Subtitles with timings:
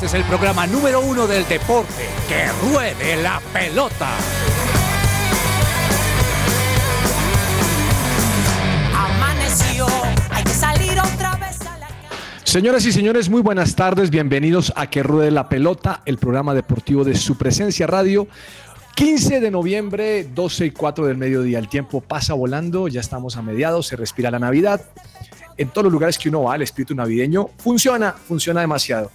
[0.00, 2.08] Este es el programa número uno del deporte.
[2.28, 4.08] ¡Que ruede la pelota!
[8.94, 9.88] Amaneció,
[10.30, 11.98] hay que salir otra vez a la calle.
[12.44, 14.10] Señoras y señores, muy buenas tardes.
[14.10, 18.28] Bienvenidos a Que Ruede la Pelota, el programa deportivo de su presencia radio.
[18.94, 21.58] 15 de noviembre, 12 y 4 del mediodía.
[21.58, 24.80] El tiempo pasa volando, ya estamos a mediados, se respira la Navidad.
[25.56, 29.10] En todos los lugares que uno va, el espíritu navideño funciona, funciona demasiado.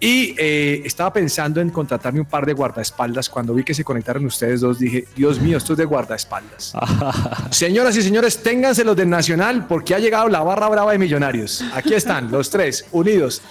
[0.00, 3.28] Y eh, estaba pensando en contratarme un par de guardaespaldas.
[3.28, 6.72] Cuando vi que se conectaron ustedes dos, dije, Dios mío, esto es de guardaespaldas.
[7.50, 11.64] Señoras y señores, ténganse los del Nacional porque ha llegado la barra brava de Millonarios.
[11.74, 13.42] Aquí están, los tres, unidos.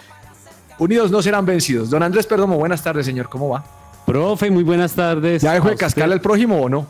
[0.79, 1.89] Unidos no serán vencidos.
[1.89, 3.27] Don Andrés Perdomo, buenas tardes, señor.
[3.29, 3.65] ¿Cómo va?
[4.05, 5.41] Profe, muy buenas tardes.
[5.41, 6.87] ¿Ya dejó de cascarle al prójimo o no?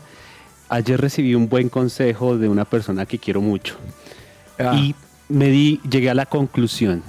[0.69, 3.75] Ayer recibí un buen consejo de una persona que quiero mucho
[4.59, 4.75] Ah.
[4.75, 4.93] y
[5.29, 7.01] me di, llegué a la conclusión.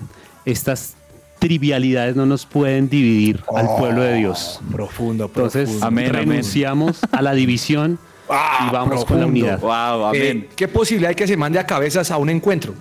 [0.44, 0.94] Estas
[1.38, 4.60] trivialidades no nos pueden dividir al pueblo de Dios.
[4.72, 5.86] Profundo, Entonces, profundo.
[5.86, 6.28] Amén, amén.
[6.28, 7.98] renunciamos a la división
[8.30, 9.58] Ah, y vamos con la unidad.
[9.58, 10.48] Wow, Eh, amén.
[10.54, 12.74] ¿Qué posibilidad hay que se mande a cabezas a un encuentro?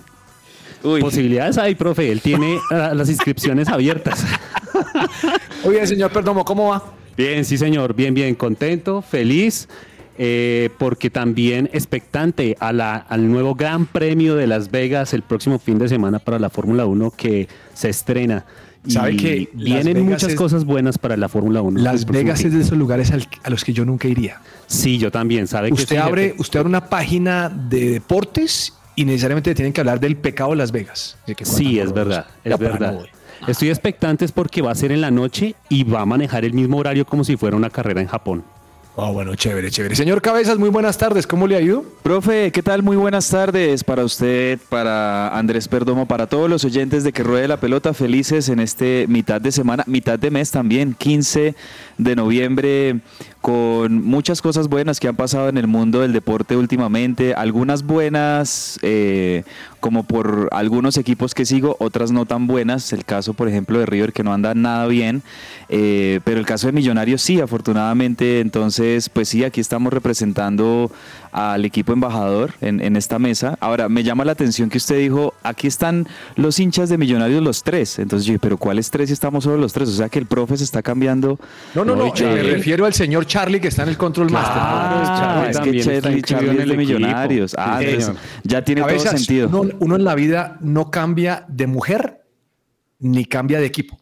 [0.84, 2.12] Uy, Posibilidades hay, profe.
[2.12, 4.26] Él tiene ah, las inscripciones abiertas.
[5.64, 6.84] Oye, señor Perdomo, ¿cómo va?
[7.16, 7.94] Bien, sí, señor.
[7.94, 8.36] Bien, bien.
[8.36, 9.68] Contento, feliz.
[10.18, 15.60] Eh, porque también expectante a la- al nuevo Gran Premio de Las Vegas el próximo
[15.60, 18.46] fin de semana para la Fórmula 1 que se estrena.
[18.88, 21.82] ¿Sabe Y que vienen muchas es- cosas buenas para la Fórmula 1.
[21.82, 22.48] Las Vegas fin.
[22.48, 24.40] es de esos lugares al- a los que yo nunca iría.
[24.68, 25.46] Sí, yo también.
[25.48, 26.36] ¿Sabe que Usted sí, abre, jefe?
[26.42, 30.72] usted abre una página de deportes y necesariamente tienen que hablar del pecado de Las
[30.72, 31.18] Vegas.
[31.28, 32.98] De que Sí, es verdad, es verdad.
[33.46, 36.54] Estoy expectante es porque va a ser en la noche y va a manejar el
[36.54, 38.44] mismo horario como si fuera una carrera en Japón.
[39.00, 39.96] Ah, bueno, chévere, chévere.
[39.96, 41.28] Señor Cabezas, muy buenas tardes.
[41.28, 41.86] ¿Cómo le ha ido?
[42.02, 42.82] Profe, ¿qué tal?
[42.82, 47.48] Muy buenas tardes para usted, para Andrés Perdomo, para todos los oyentes de Que Ruede
[47.48, 47.94] la Pelota.
[47.94, 51.54] Felices en este mitad de semana, mitad de mes también, 15
[52.00, 53.02] de noviembre,
[53.48, 57.34] con muchas cosas buenas que han pasado en el mundo del deporte últimamente.
[57.34, 59.46] Algunas buenas, eh,
[59.80, 62.92] como por algunos equipos que sigo, otras no tan buenas.
[62.92, 65.24] El caso, por ejemplo, de River, que no anda nada bien.
[65.70, 68.42] Eh, pero el caso de Millonarios sí, afortunadamente.
[68.42, 70.92] Entonces, pues sí, aquí estamos representando
[71.32, 73.58] al equipo embajador en, en esta mesa.
[73.60, 77.64] Ahora, me llama la atención que usted dijo, aquí están los hinchas de Millonarios los
[77.64, 78.00] tres.
[78.00, 79.90] Entonces yo dije, pero ¿cuáles tres si estamos solo los tres?
[79.90, 81.40] O sea que el profe se está cambiando.
[81.76, 82.14] No, no, no.
[82.14, 82.44] Charlie.
[82.44, 84.54] Me refiero al señor Charlie que está en el control master.
[84.54, 85.52] Claro.
[85.54, 86.78] Charlie es que está Charlie, Charlie es de equipo.
[86.78, 87.56] Millonarios.
[87.58, 88.22] Ah, Sí, entonces señor.
[88.44, 89.48] ya tiene todo sentido.
[89.50, 92.22] Uno, uno en la vida no cambia de mujer
[93.00, 94.00] ni cambia de equipo.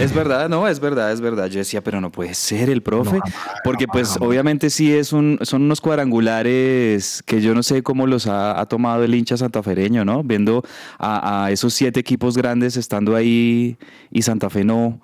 [0.00, 1.46] Es verdad, no, es verdad, es verdad.
[1.46, 4.28] Yo decía, pero no puede ser el profe, No, jamás, porque pues jamás.
[4.28, 8.66] obviamente sí es un, son unos cuadrangulares que yo no sé cómo los ha, ha
[8.66, 10.22] tomado el hincha santafereño, ¿no?
[10.22, 10.62] Viendo
[10.98, 13.76] a, a esos siete equipos grandes estando ahí
[14.10, 15.00] y Santa Fe no.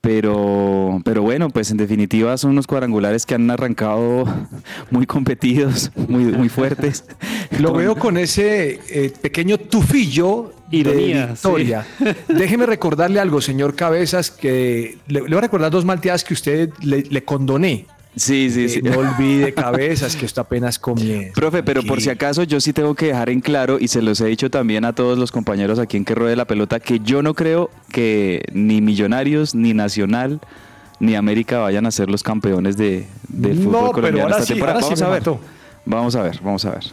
[0.00, 4.24] Pero, pero bueno, pues en definitiva son unos cuadrangulares que han arrancado
[4.90, 7.04] muy competidos, muy, muy fuertes.
[7.58, 11.86] Lo veo con ese eh, pequeño tufillo Ironía, de victoria.
[12.28, 16.70] Déjeme recordarle algo, señor Cabezas, que le, le voy a recordar dos malteadas que usted
[16.80, 17.86] le, le condoné.
[18.18, 18.82] Sí, sí, Eh, sí.
[18.82, 21.32] no olvide, Cabezas, que esto apenas comienza.
[21.34, 24.20] Profe, pero por si acaso yo sí tengo que dejar en claro, y se los
[24.20, 27.22] he dicho también a todos los compañeros aquí en que ruede la pelota, que yo
[27.22, 30.40] no creo que ni Millonarios, ni Nacional,
[31.00, 34.46] ni América vayan a ser los campeones de, del No, fútbol pero colombiano ahora esta
[34.46, 34.80] sí, temporada.
[34.80, 35.20] sí vamos me a ver.
[35.20, 35.40] mató.
[35.86, 36.84] Vamos a ver, vamos a ver.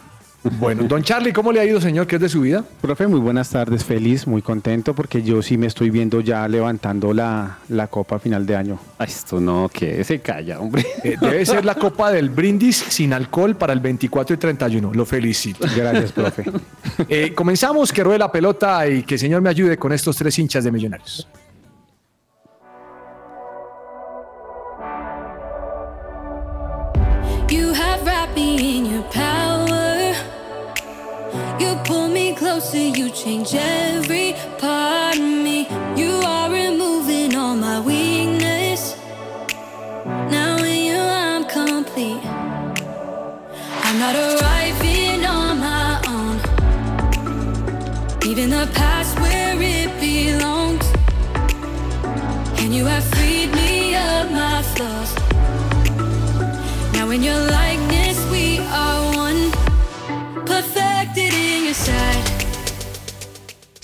[0.60, 2.06] Bueno, don Charlie, ¿cómo le ha ido, señor?
[2.06, 2.64] ¿Qué es de su vida?
[2.80, 7.14] Profe, muy buenas tardes, feliz, muy contento porque yo sí me estoy viendo ya levantando
[7.14, 8.80] la, la copa a final de año.
[9.00, 10.86] Ay, esto no, que se calla, hombre.
[11.04, 14.92] Eh, debe ser la copa del brindis sin alcohol para el 24 y 31.
[14.94, 15.68] Lo felicito.
[15.76, 16.46] Gracias, profe.
[17.10, 20.38] Eh, comenzamos, que ruede la pelota y que el señor me ayude con estos tres
[20.40, 21.28] hinchas de millonarios.
[27.50, 29.65] You have wrapped me in your power.
[31.58, 35.68] You pull me closer, you change every part of me.
[35.96, 38.98] You are removing all my weakness.
[40.06, 42.26] Now in you, I'm complete.
[43.86, 46.38] I'm not arriving on my own.
[48.30, 50.86] Even the past where it belongs.
[52.60, 55.12] And you have freed me of my flaws.
[56.94, 57.75] Now in your likeness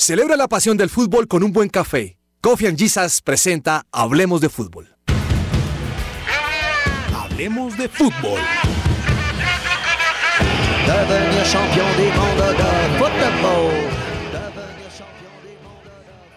[0.02, 2.18] Celebra la pasión del fútbol con un buen café.
[2.42, 4.88] Coffee and Jesus presenta Hablemos de Fútbol.
[7.14, 8.40] Hablemos de Fútbol.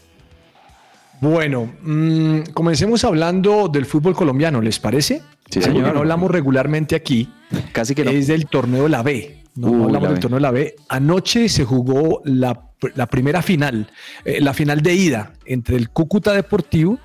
[1.22, 5.22] Bueno, mm, comencemos hablando del fútbol colombiano, ¿les parece?
[5.50, 5.94] Sí, señor.
[5.94, 7.30] no hablamos regularmente aquí.
[7.72, 8.12] Casi que no.
[8.12, 9.38] Es del torneo La B.
[9.56, 10.22] No, Uh, no hablamos la del B.
[10.22, 10.75] torneo La B.
[10.89, 12.60] Anoche se jugó la,
[12.95, 13.89] la primera final,
[14.25, 17.00] eh, la final de ida entre el Cúcuta Deportivo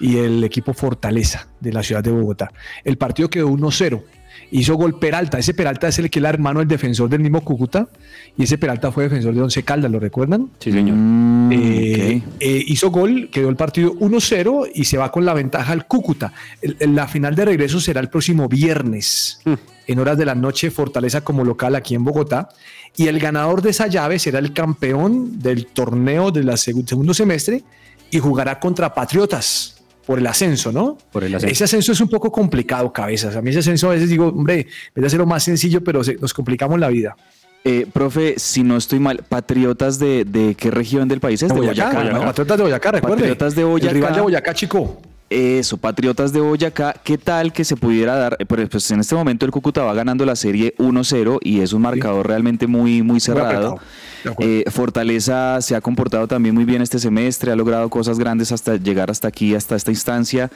[0.00, 2.50] y el equipo Fortaleza de la ciudad de Bogotá.
[2.84, 4.02] El partido quedó 1-0.
[4.50, 5.38] Hizo gol Peralta.
[5.38, 7.88] Ese Peralta es el que era hermano del defensor del mismo Cúcuta.
[8.36, 10.50] Y ese Peralta fue defensor de Once Caldas, ¿lo recuerdan?
[10.60, 10.96] Sí, señor.
[10.96, 12.32] Mm, Eh, ok.
[12.40, 16.32] eh, hizo gol, quedó el partido 1-0 y se va con la ventaja al Cúcuta.
[16.62, 19.40] El- el- la final de regreso será el próximo viernes,
[19.86, 22.48] en horas de la noche, Fortaleza como local aquí en Bogotá.
[22.96, 27.62] Y el ganador de esa llave será el campeón del torneo del segundo semestre
[28.10, 29.75] y jugará contra Patriotas
[30.06, 30.96] por el ascenso, ¿no?
[31.12, 31.52] Por el ascenso.
[31.52, 33.34] Ese ascenso es un poco complicado, cabezas.
[33.36, 36.14] A mí ese ascenso a veces digo, hombre, vez de hacerlo más sencillo, pero se-
[36.16, 37.16] nos complicamos la vida.
[37.64, 41.48] Eh, profe, si no estoy mal, ¿patriotas de, de qué región del país es?
[41.52, 42.20] De Boyacá, ¿no?
[42.20, 43.16] Patriotas de Boyacá, recuerde.
[43.16, 43.88] Patriotas de Boyacá.
[43.90, 45.00] El rival de Boyacá, chico.
[45.28, 48.36] Eso, Patriotas de Boyacá, ¿qué tal que se pudiera dar?
[48.38, 51.82] Eh, Pues en este momento el Cúcuta va ganando la serie 1-0 y es un
[51.82, 53.78] marcador realmente muy, muy cerrado.
[54.38, 58.76] Eh, Fortaleza se ha comportado también muy bien este semestre, ha logrado cosas grandes hasta
[58.76, 60.48] llegar hasta aquí, hasta esta instancia.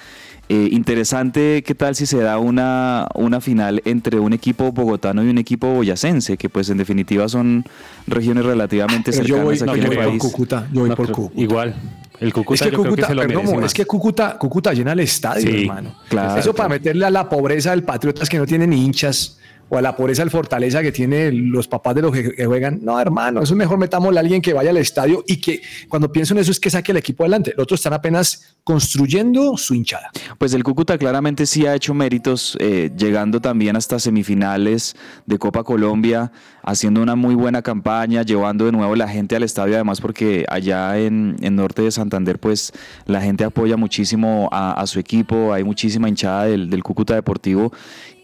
[0.49, 5.31] Eh, interesante, ¿qué tal si se da una, una final entre un equipo bogotano y
[5.31, 7.65] un equipo boyacense, que pues en definitiva son
[8.07, 10.19] regiones relativamente yo cercanas voy, aquí no, en yo el voy por país?
[10.23, 10.69] Cúcuta.
[10.73, 11.41] Yo voy No, por creo- Cúcuta.
[11.43, 11.75] Igual.
[12.21, 15.95] El Cúcuta Es que Cúcuta, que perdón, es Cúcuta, Cúcuta llena el estadio, Sí, hermano.
[16.09, 19.39] claro, Eso para meterle a la pobreza del Patriotas que no tienen hinchas
[19.71, 22.81] o a la pobreza del Fortaleza que tiene los papás de los que, juegan.
[22.83, 26.11] No, hermano, eso es mejor metámosle a alguien que vaya al estadio y que cuando
[26.11, 27.53] pienso en eso es que saque el equipo adelante.
[27.57, 30.11] Los otros están apenas construyendo su hinchada.
[30.39, 34.97] Pues el Cúcuta claramente sí ha hecho méritos, eh, llegando también hasta semifinales
[35.27, 36.33] de Copa Colombia,
[36.65, 40.99] haciendo una muy buena campaña, llevando de nuevo la gente al estadio, además porque allá
[40.99, 42.73] en, Norte de Santander, pues
[43.07, 47.73] la gente apoya muchísimo a, su equipo, hay muchísima hinchada del Cúcuta Deportivo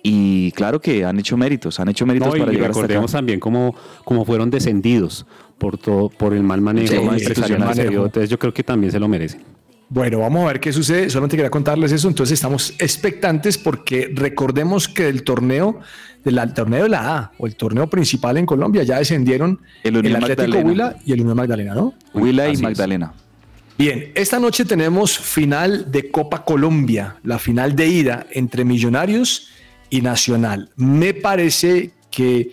[0.09, 3.11] y claro que han hecho méritos, han hecho méritos No, y para llegar hasta recordemos
[3.11, 3.19] acá.
[3.19, 3.75] también cómo,
[4.05, 5.27] cómo fueron descendidos
[5.59, 7.75] por todo, por el mal manejo Sí, institucional.
[7.75, 8.05] dio.
[8.07, 9.43] Entonces yo creo que también se lo merecen.
[9.89, 11.09] Bueno, vamos a ver qué sucede.
[11.11, 12.09] Solamente quería contarles eso.
[12.09, 15.81] Entonces estamos expectantes porque recordemos que el torneo,
[16.25, 19.97] del el torneo de la A o el torneo principal en Colombia ya descendieron El
[19.97, 20.69] Unión Atlético Magdalena.
[20.69, 21.95] Huila y el Unión Magdalena, ¿no?
[22.15, 22.63] Huila y Así es.
[22.63, 23.13] Magdalena.
[23.79, 29.51] Bien, esta noche tenemos final de Copa Colombia, la final de ida entre Millonarios
[29.91, 30.71] y Nacional.
[30.77, 32.53] Me parece que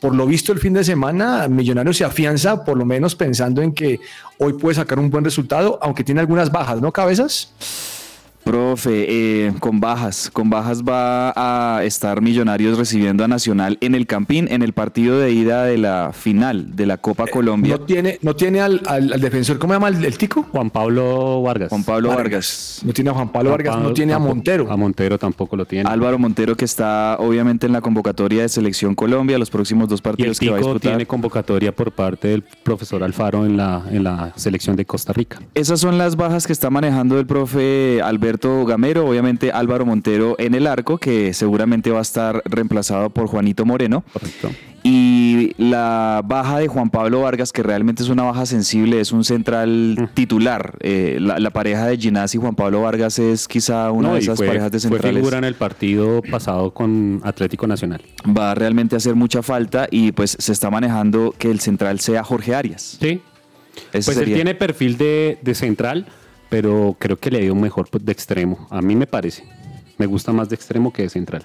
[0.00, 3.72] por lo visto el fin de semana Millonarios se afianza, por lo menos pensando en
[3.72, 4.00] que
[4.38, 7.52] hoy puede sacar un buen resultado, aunque tiene algunas bajas, ¿no, cabezas?
[8.44, 9.06] Profe,
[9.46, 14.48] eh, con bajas, con bajas va a estar Millonarios recibiendo a Nacional en el Campín
[14.50, 17.76] en el partido de ida de la final de la Copa Colombia.
[17.78, 20.44] No tiene, no tiene al, al- al defensor, ¿cómo se llama el, el tico?
[20.50, 21.68] Juan Pablo Vargas.
[21.68, 22.80] Juan Pablo Vargas.
[22.84, 24.70] No tiene a Juan Pablo Juan Vargas, no tiene a Montero.
[24.72, 25.88] A Montero tampoco lo tiene.
[25.88, 30.00] Álvaro Montero que está obviamente en la convocatoria de Selección Colombia, los próximos dos y
[30.00, 30.80] el partidos que va a disputar.
[30.92, 35.40] tiene convocatoria por parte del profesor Alfaro en la, en la selección de Costa Rica.
[35.54, 40.54] Esas son las bajas que está manejando el profe Alberto Gamero, obviamente Álvaro Montero en
[40.54, 44.04] el arco, que seguramente va a estar reemplazado por Juanito Moreno.
[44.12, 44.50] Correcto.
[44.82, 49.24] Y la baja de Juan Pablo Vargas, que realmente es una baja sensible, es un
[49.24, 50.14] central Mm.
[50.14, 50.78] titular.
[50.80, 54.20] Eh, la, la pareja de Ginás y Juan Pablo Vargas es quizá una No, de
[54.20, 55.18] esas fue, parejas de fue centrales.
[55.20, 58.00] figura en el partido pasado con Atlético Nacional.
[58.26, 62.24] Va a realmente hacer mucha falta y pues se está manejando que el central sea
[62.24, 62.96] Jorge Arias.
[63.00, 63.20] Sí.
[63.92, 66.06] Ese Pues él tiene perfil de, de central,
[66.50, 68.66] pero creo que le dio mejor pues, de extremo.
[68.68, 69.44] A mí me parece.
[69.96, 71.44] Me gusta más de extremo que de central.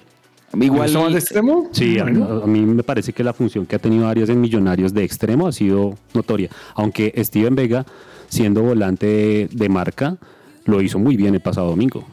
[0.60, 1.68] Igual ¿Eso va al extremo?
[1.72, 4.92] Sí, a, a mí me parece que la función que ha tenido Arias en Millonarios
[4.94, 6.50] de extremo ha sido notoria.
[6.74, 7.84] Aunque Steven Vega,
[8.28, 10.16] siendo volante de, de marca,
[10.64, 12.04] lo hizo muy bien el pasado domingo.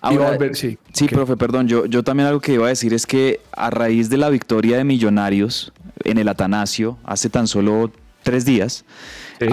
[0.00, 0.78] Ahora, volver, sí.
[0.92, 1.12] Sí, Ok.
[1.12, 4.16] profe, perdón, yo, yo también algo que iba a decir es que a raíz de
[4.16, 7.90] la victoria de Millonarios en el Atanasio hace tan solo
[8.22, 8.84] tres días,
[9.38, 9.46] Sí.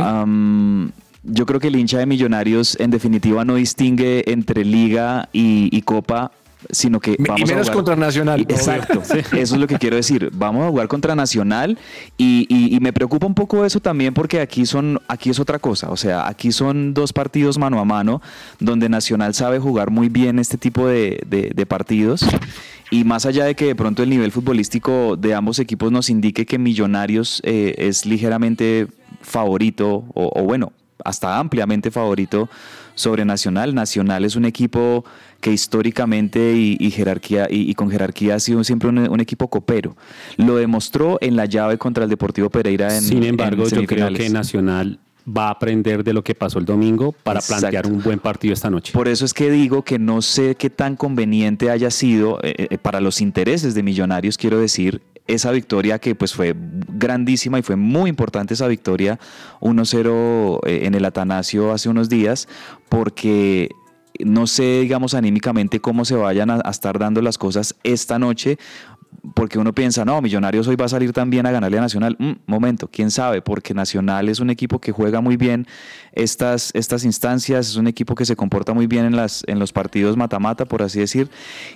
[1.24, 5.82] Yo creo que el hincha de Millonarios en definitiva no distingue entre liga y, y
[5.84, 6.32] copa,
[6.70, 8.42] sino que Y vamos a menos jugar- contra Nacional.
[8.42, 10.30] Y- Exacto, eso es lo que quiero decir.
[10.34, 11.78] Vamos a jugar contra Nacional
[12.18, 15.58] y, y- y me preocupa un poco eso también porque aquí son, aquí es otra
[15.60, 15.90] cosa.
[15.90, 18.22] O sea, aquí son dos partidos mano a mano
[18.60, 22.25] donde Nacional sabe jugar muy bien este tipo de, de- de partidos.
[22.92, 26.46] Y más allá de que de pronto el nivel futbolístico de ambos equipos nos indique
[26.46, 28.88] que Millonarios eh, es ligeramente
[29.22, 30.74] favorito, o, o bueno,
[31.05, 32.50] hasta ampliamente favorito
[32.96, 33.74] sobre Nacional.
[33.74, 35.05] Nacional es un equipo
[35.39, 39.50] que históricamente y, y jerarquía y, y con jerarquía ha sido siempre un, un equipo
[39.50, 39.96] copero.
[40.38, 44.13] Lo demostró en la llave contra el Deportivo Pereira en Sin embargo, en yo creo
[44.13, 47.62] que Nacional va a aprender de lo que pasó el domingo para Exacto.
[47.62, 48.91] plantear un buen partido esta noche.
[48.91, 52.77] Por eso es que digo que no sé qué tan conveniente haya sido eh, eh,
[52.79, 55.01] para los intereses de Millonarios, quiero decir,
[55.34, 59.20] esa victoria que pues fue grandísima y fue muy importante esa victoria
[59.62, 62.48] 1-0 eh, en el Atanasio hace unos días,
[62.90, 63.70] porque
[64.20, 68.58] no sé, digamos, anímicamente cómo se vayan a, estar dando las cosas esta noche.
[69.36, 72.16] Porque uno piensa, no, Millonarios hoy va a salir también a ganarle a Nacional.
[72.18, 75.68] Mm, momento, quién sabe, porque Nacional es un equipo que juega muy bien
[76.14, 79.74] estas, estas instancias, es un equipo que se comporta muy bien en, las, en los
[79.74, 81.30] partidos mata-mata, por así decir.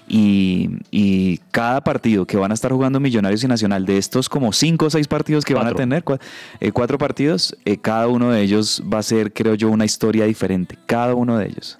[0.07, 1.04] Y, y
[1.55, 4.89] cada partido que van a estar jugando Millonarios y Nacional, de estos como cinco o
[4.89, 6.03] seis partidos que van a tener,
[6.59, 10.25] eh, cuatro partidos, eh, cada uno de ellos va a ser, creo yo, una historia
[10.25, 10.77] diferente.
[10.85, 11.79] Cada uno de ellos.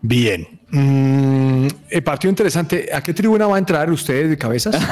[0.00, 0.46] Bien.
[0.70, 2.88] Mm, el partido interesante.
[2.94, 4.76] ¿A qué tribuna va a entrar usted de cabezas?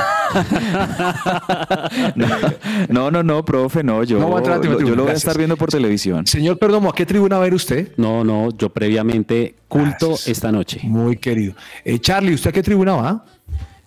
[2.89, 4.03] No, no, no, profe, no.
[4.05, 6.27] Yo, No va a entrar a lo- yo lo voy a estar viendo por televisión.
[6.27, 7.93] Señor Perdomo, ¿a qué tribuna va a ir usted?
[7.97, 10.29] No, no, yo previamente culto Gracias.
[10.29, 10.81] esta noche.
[10.83, 11.55] Muy querido.
[11.85, 13.25] Eh, Charlie, ¿usted a qué tribuna va?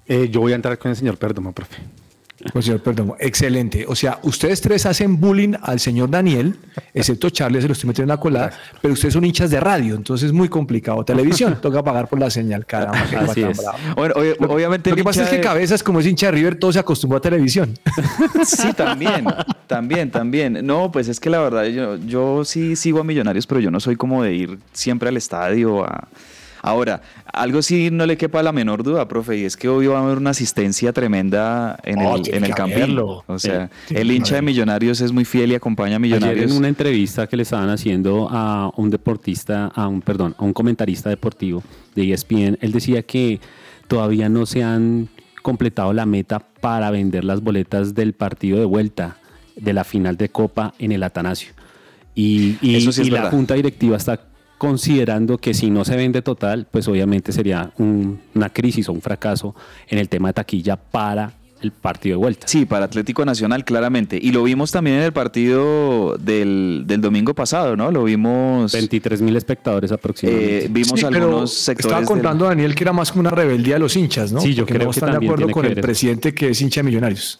[0.07, 1.77] Eh, yo voy a entrar con el señor Perdomo, profe.
[2.51, 3.85] Pues señor Perdomo, excelente.
[3.87, 6.55] O sea, ustedes tres hacen bullying al señor Daniel,
[6.93, 9.95] excepto Charlie, se lo estoy metiendo en la cola, pero ustedes son hinchas de radio,
[9.95, 11.03] entonces es muy complicado.
[11.05, 12.99] Televisión, toca pagar por la señal, caramba.
[13.21, 13.59] Así es.
[13.95, 14.89] Bueno, oye, obviamente.
[14.91, 16.77] Lo que el pasa es que de- Cabezas, como es hincha de River, todo se
[16.79, 17.73] acostumbró a televisión.
[18.45, 19.25] Sí, también,
[19.65, 20.59] también, también.
[20.67, 23.79] No, pues es que la verdad, yo, yo sí sigo a Millonarios, pero yo no
[23.79, 25.83] soy como de ir siempre al estadio.
[25.83, 26.07] A...
[26.65, 29.99] Ahora, algo sí no le quepa la menor duda, profe, y es que hoy va
[29.99, 33.23] a haber una asistencia tremenda en Oh, el, tiene en el haberlo.
[33.27, 36.51] O sea, Sí, el hincha de Millonarios es muy fiel y acompaña a Ayer Millonarios.
[36.51, 40.53] en una entrevista que le estaban haciendo a un deportista, a un perdón, a un
[40.53, 41.61] comentarista deportivo
[41.95, 43.39] de ESPN, él decía que
[43.87, 45.07] todavía no se han
[45.43, 49.17] completado la meta para vender las boletas del partido de vuelta
[49.55, 51.53] de la final de Copa en el Atanasio.
[52.15, 54.21] Y, y- Eso sí y la junta directiva está
[54.57, 59.01] considerando que si no se vende total, pues obviamente sería un- una crisis o un
[59.01, 59.55] fracaso
[59.87, 62.47] en el tema de taquilla para el partido de vuelta.
[62.47, 64.19] Sí, para Atlético Nacional, claramente.
[64.21, 67.91] Y lo vimos también en el partido del, del domingo pasado, ¿no?
[67.91, 68.71] Lo vimos.
[68.73, 70.65] 23 mil espectadores aproximadamente.
[70.65, 71.85] eh, vimos Sí, pero algunos sectores.
[71.85, 74.41] Estaba del- contando Daniel que era más como una rebeldía de los hinchas, ¿no?
[74.41, 76.81] Sí, yo Porque creo no que están de acuerdo con el presidente que es hincha
[76.81, 77.39] de Millonarios.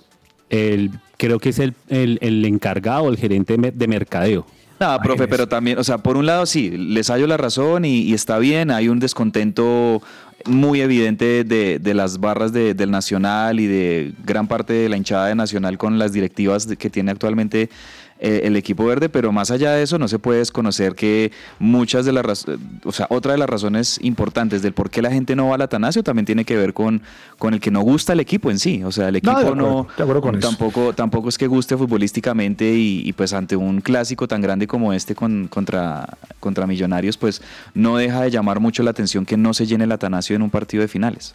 [0.50, 4.46] el, creo que es el, el, el encargado, el gerente de mercadeo.
[4.80, 5.28] No, profe, Imagínese.
[5.30, 8.38] pero también, o sea, por un lado sí, les hallo la razón y, y está
[8.40, 10.02] bien, hay un descontento
[10.46, 14.98] muy evidente de, de las barras de- del Nacional y de gran parte de la
[14.98, 17.70] hinchada de Nacional con las directivas que tiene actualmente
[18.20, 22.06] eh, el equipo verde, pero más allá de eso no se puede desconocer que muchas
[22.06, 22.46] de las,
[22.86, 25.62] o sea, otra de las razones importantes del por qué la gente no va al
[25.62, 27.02] Atanasio también tiene que ver con,
[27.38, 29.44] con el que no gusta el equipo en sí, o sea, el equipo No, de
[29.46, 30.48] no, acuerdo, de acuerdo con eso.
[30.48, 34.94] tampoco, tampoco es que guste futbolísticamente y, y, pues ante un clásico tan grande como
[34.94, 37.42] este con- contra, contra Millonarios, pues
[37.74, 40.50] no deja de llamar mucho la atención que no se llene el Atanasio en un
[40.50, 41.34] partido de finales.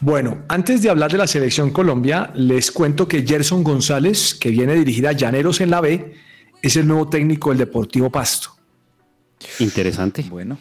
[0.00, 4.72] Bueno, antes de hablar de la selección Colombia, les cuento que Gerson González, que viene
[4.72, 6.12] a dirigir a Llaneros en la B,
[6.62, 8.50] es el nuevo técnico del Deportivo Pasto.
[9.58, 10.24] Interesante.
[10.28, 10.58] Bueno.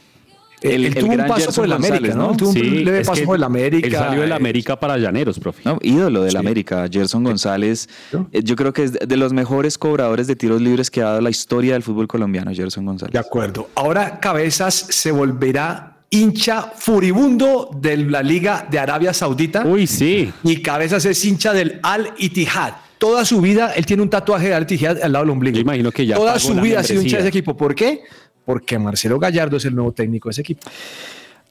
[0.61, 2.31] Eh, él tuvo un gran paso Gerson por el América, González, ¿no?
[2.31, 3.87] Él tuvo un leve es paso que por el América.
[3.87, 5.61] Él salió del América para Llaneros, profe.
[5.65, 6.37] No, ídolo del Sí.
[6.37, 7.89] América, Gerson González.
[8.31, 11.21] Eh, Yo creo que es de los mejores cobradores de tiros libres que ha dado
[11.21, 13.11] la historia del fútbol colombiano, Gerson González.
[13.11, 13.69] De acuerdo.
[13.75, 19.63] Ahora Cabezas se volverá hincha furibundo de la Liga de Arabia Saudita.
[19.65, 20.31] Uy, sí.
[20.43, 22.73] Y Cabezas es hincha del Al Ittihad.
[22.97, 25.55] Toda su vida él tiene un tatuaje de Al Ittihad al lado del ombligo.
[25.55, 27.55] Yo imagino que ya Toda su la vida ha sido hincha de ese equipo.
[27.57, 28.01] ¿Por qué?
[28.45, 30.61] Porque Marcelo Gallardo es el nuevo técnico de ese equipo.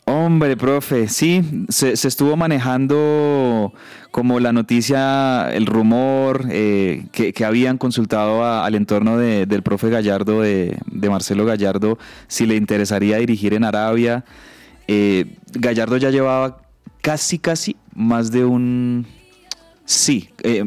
[0.06, 3.72] Hombre, profe, sí, se, se estuvo manejando
[4.10, 9.62] como la noticia, el rumor eh, que, que habían consultado a- al entorno de- del
[9.62, 14.24] profe Gallardo, de, de Marcelo Gallardo, si le interesaría dirigir en Arabia.
[14.88, 16.62] Eh, Gallardo ya llevaba
[17.00, 19.06] casi, casi más de un...
[19.84, 20.64] Sí, eh,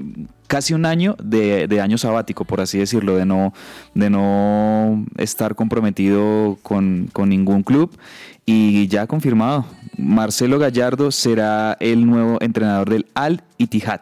[0.48, 3.54] casi un año de, año sabático, por así decirlo, de no,
[3.94, 7.98] de no estar comprometido con, con ningún club.
[8.46, 9.66] Y ya confirmado,
[9.98, 14.02] Marcelo Gallardo será el nuevo entrenador del Al Ittihad.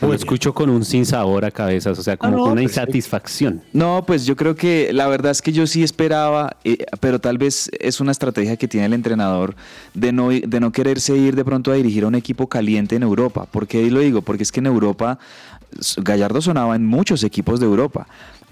[0.00, 2.72] Lo escucho con un sinsabor a cabezas, o sea, como Ah, no, con una pues,
[2.72, 3.62] insatisfacción.
[3.72, 7.38] No, pues yo creo que la verdad es que yo sí esperaba, eh, pero tal
[7.38, 9.54] vez es una estrategia que tiene el entrenador
[9.94, 13.02] de no, de no quererse ir de pronto a dirigir a un equipo caliente en
[13.02, 13.46] Europa.
[13.50, 14.22] ¿Por qué lo digo?
[14.22, 15.18] Porque es que en Europa
[15.98, 18.06] Gallardo sonaba en muchos equipos de Europa,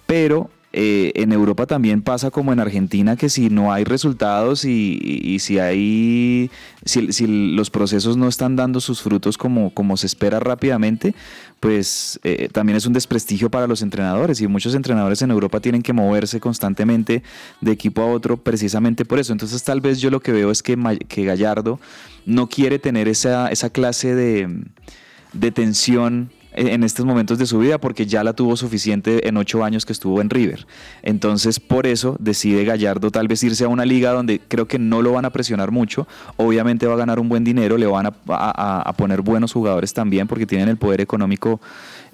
[0.06, 4.98] pero eh, en Europa también pasa como en Argentina que si no hay resultados y,
[5.02, 6.50] y si hay
[6.84, 11.14] si, los procesos no están dando sus frutos como, se espera rápidamente,
[11.60, 15.82] pues eh, también es un desprestigio para los entrenadores y muchos entrenadores en Europa tienen
[15.82, 17.22] que moverse constantemente
[17.60, 19.32] de equipo a otro precisamente por eso.
[19.32, 21.80] Entonces tal vez yo lo que veo es que, que Gallardo
[22.26, 27.78] no quiere tener esa, esa clase de tensión en en estos momentos de su vida
[27.78, 30.66] porque ya la tuvo suficiente en ocho años que estuvo en River.
[31.02, 35.02] Entonces, por eso decide Gallardo tal vez irse a una liga donde creo que no
[35.02, 36.06] lo van a presionar mucho.
[36.36, 39.92] Obviamente va a ganar un buen dinero, le van a, a- a poner buenos jugadores
[39.94, 41.60] también porque tienen el poder económico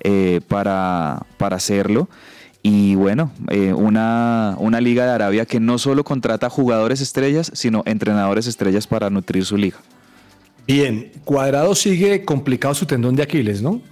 [0.01, 2.09] eh, para, para hacerlo.
[2.63, 7.83] Y bueno, eh, una, una liga de Arabia que no solo contrata jugadores estrellas, sino
[7.85, 9.77] entrenadores estrellas para nutrir su liga.
[10.67, 13.83] Bien, Cuadrado sigue complicado su tendón de Aquiles, ¿no?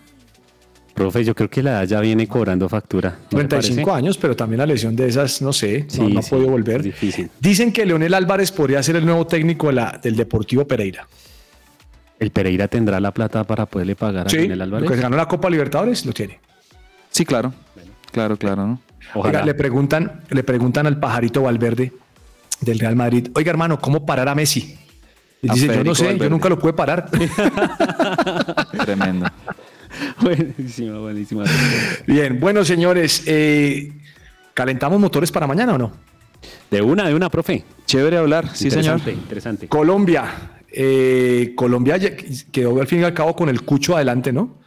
[0.94, 3.16] Profe, yo creo que la edad ya viene cobrando factura.
[3.30, 3.98] ¿no le 35 parece?
[3.98, 6.48] años, pero también la lesión de esas, no sé, no, Sí, no ha sí, podido
[6.50, 6.82] volver.
[6.82, 7.30] difícil.
[7.40, 11.06] Dicen que Leonel Álvarez podría ser el nuevo técnico de la- del Deportivo Pereira.
[12.18, 14.90] ¿El Pereira tendrá la plata para poderle pagar a Sí, Leonel lo Álvarez?
[14.90, 16.38] que ganó la Copa Libertadores lo tiene.
[17.10, 17.52] Sí, claro.
[18.12, 18.80] Claro, claro, ¿no?
[19.14, 19.38] Ojalá.
[19.40, 21.92] Oiga, le preguntan, le preguntan al pajarito Valverde
[22.60, 24.78] del Real Madrid, oiga hermano, ¿cómo parar a Messi?
[25.42, 27.10] Y A dice, yo no sé, yo nunca lo pude parar.
[28.84, 29.26] Tremendo.
[30.20, 31.44] buenísima, buenísima.
[32.06, 33.92] Bien, bueno señores, eh,
[34.54, 35.92] ¿calentamos motores para mañana o no?
[36.70, 37.64] De una, de una, profe.
[37.86, 39.00] Chévere hablar, sí, señor.
[39.06, 39.68] Interesante.
[39.68, 40.24] Colombia.
[40.72, 41.98] eh, Colombia
[42.50, 44.58] quedó al fin y al cabo con el Cucho adelante, ¿no?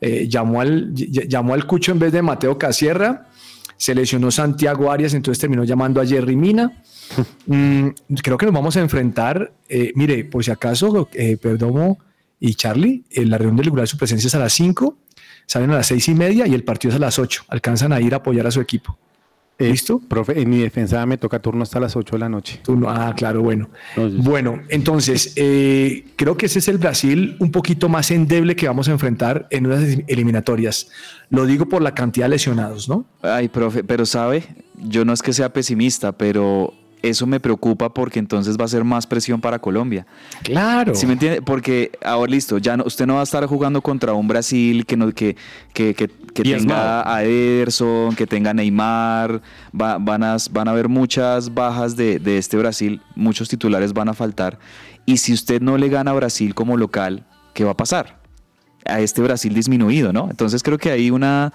[0.00, 3.26] Eh, llamó, al, ll- llamó al Cucho en vez de Mateo Casierra.
[3.76, 6.72] Se lesionó Santiago Arias, entonces terminó llamando a Jerry Mina.
[7.46, 7.88] Mm,
[8.22, 9.50] creo que nos vamos a enfrentar.
[9.68, 11.98] eh, mire, por si acaso, eh, Perdomo
[12.40, 14.96] y Charlie, en la reunión de regular su presencia es a las 5,
[15.46, 17.44] salen a las 6 y media y el partido es a las 8.
[17.48, 18.98] Alcanzan a ir a apoyar a su equipo.
[19.60, 19.98] Eh, ¿Listo?
[19.98, 22.60] Profe, en mi defensa me toca turno hasta las 8 de la noche.
[22.86, 23.68] Ah, claro, bueno.
[23.96, 28.68] Entonces- Bueno, entonces, eh, creo que ese es el Brasil un poquito más endeble que
[28.68, 30.90] vamos a enfrentar en unas eliminatorias.
[31.30, 33.04] Lo digo por la cantidad de lesionados, ¿no?
[33.20, 34.44] Ay, profe, pero sabe,
[34.76, 38.84] yo no es que sea pesimista, pero eso me preocupa porque entonces va a ser
[38.84, 40.06] más presión para Colombia.
[40.42, 40.94] Claro.
[40.94, 41.42] ¿Sí me entiende?
[41.42, 44.96] Porque ahora listo, ya no, usted no va a estar jugando contra un Brasil que
[44.96, 45.36] no, que,
[45.72, 46.08] que, que,
[46.42, 49.40] tenga a Ederson, que tenga Neymar,
[49.78, 54.08] va- van, a, van a haber muchas bajas de, de este Brasil, muchos titulares van
[54.08, 54.58] a faltar.
[55.06, 58.18] Y si usted no le gana a Brasil como local, ¿qué va a pasar?
[58.84, 60.28] A este Brasil disminuido, ¿no?
[60.30, 61.52] Entonces creo que hay una,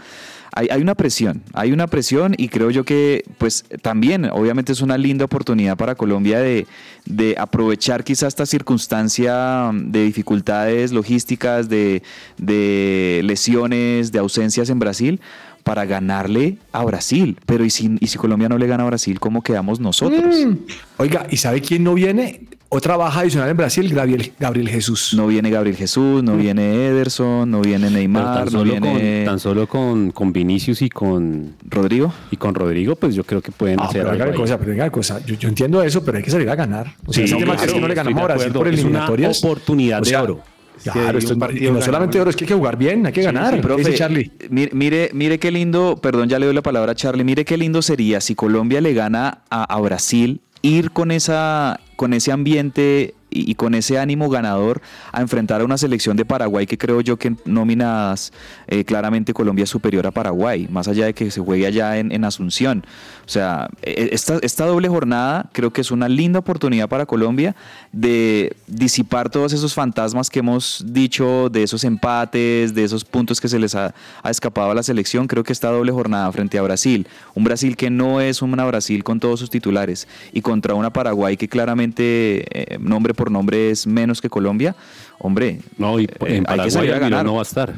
[0.55, 4.81] hay, hay una presión, hay una presión y creo yo que pues también obviamente es
[4.81, 6.67] una linda oportunidad para Colombia de,
[7.05, 12.03] de aprovechar quizás esta circunstancia de dificultades logísticas, de,
[12.37, 15.21] de lesiones, de ausencias en Brasil
[15.63, 17.37] para ganarle a Brasil.
[17.45, 20.35] Pero ¿y si, y si Colombia no le gana a Brasil, cómo quedamos nosotros?
[20.45, 20.57] Mm.
[20.97, 22.41] Oiga, ¿y sabe quién no viene?
[22.75, 25.13] Otra baja adicional en Brasil, Gabriel, Gabriel Jesús.
[25.15, 28.89] No viene Gabriel Jesús, no viene Ederson, no viene Neymar, tan no solo, viene
[29.23, 32.11] con, tan solo con, con Vinicius y con, Rodrigo.
[32.31, 34.89] y con Rodrigo, pues yo creo que pueden Ah, hacer pero algo cosa, pero haga
[34.89, 35.23] cosa.
[35.25, 36.95] Yo, yo entiendo eso, pero hay que salir a ganar.
[37.05, 38.73] O sea, Sí, ese tema que es que no le ganamos a Brasil por Es
[38.73, 39.43] una eliminatorias.
[39.43, 40.41] oportunidad O sea, de oro.
[40.83, 43.21] Claro, esto un es- no solamente oro, es que hay que jugar bien, hay que
[43.21, 43.53] ganar.
[43.53, 44.31] Sí, profe, Dice Charlie.
[44.49, 47.23] Mire, mire, mire qué lindo, perdón, ya le doy la palabra a Charlie.
[47.23, 52.13] Mire qué lindo sería si Colombia le gana a, a Brasil, ir con esa, con
[52.13, 56.77] ese ambiente y, con ese ánimo ganador a enfrentar a una selección de Paraguay que
[56.77, 58.31] creo yo que en nóminas
[58.67, 62.23] eh, claramente Colombia es superior a Paraguay, más allá de que se juegue allá en,
[62.23, 62.85] Asunción.
[63.25, 67.53] O sea, eh, esta, esta doble jornada creo que es una linda oportunidad para Colombia
[67.91, 73.49] de disipar todos esos fantasmas que hemos dicho, de esos empates, de esos puntos que
[73.49, 75.27] se les ha, ha escapado a la selección.
[75.27, 79.03] Creo que esta doble jornada frente a Brasil, un Brasil que no es una Brasil
[79.03, 83.85] con todos sus titulares y contra una Paraguay que claramente eh, nombre por nombre es
[83.87, 84.75] menos que Colombia,
[85.19, 87.25] hombre, No, y eh, en hay que Paraguay salir a Almirón ganar.
[87.25, 87.73] no va a estar.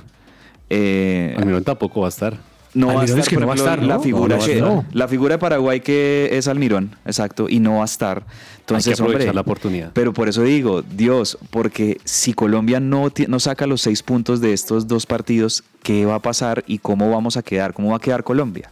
[0.69, 2.37] Eh, Almirón tampoco va a estar.
[2.73, 4.01] no va a estar, es que por no va a estar, la ¿no?
[4.01, 4.83] figura No, no va a que- estar.
[4.95, 8.23] la figura de Paraguay que es Almirón, exacto, y no va a estar.
[8.59, 9.91] Entonces, Hay que aprovechar hombre, la oportunidad.
[9.93, 14.53] Pero por eso digo, Dios, porque si Colombia no, no saca los seis puntos de
[14.53, 17.73] estos dos partidos, ¿qué va a pasar y cómo vamos a quedar?
[17.73, 18.71] ¿Cómo va a quedar Colombia?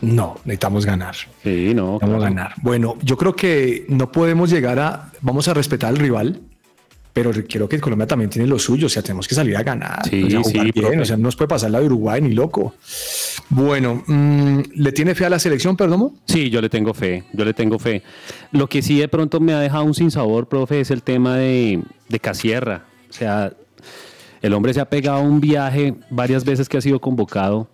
[0.00, 1.14] No, necesitamos ganar.
[1.42, 1.98] Sí, no.
[1.98, 2.22] Vamos a claro.
[2.22, 2.54] ganar.
[2.62, 5.12] Bueno, yo creo que no podemos llegar a.
[5.20, 6.40] Vamos a respetar al rival,
[7.12, 8.86] pero creo que Colombia también tiene lo suyo.
[8.86, 10.08] O sea, tenemos que salir a ganar.
[10.08, 11.00] Sí, o sea, jugar sí, bien, profe.
[11.00, 12.74] O sea, no nos puede pasar la de Uruguay ni loco.
[13.48, 16.12] Bueno, mm, ¿le tiene fe a la selección, perdón?
[16.26, 18.02] Sí, yo le tengo fe, yo le tengo fe.
[18.52, 21.82] Lo que sí de pronto me ha dejado un sinsabor, profe, es el tema de,
[22.08, 22.84] de Casierra.
[23.10, 23.52] O sea,
[24.42, 27.68] el hombre se ha pegado un viaje varias veces que ha sido convocado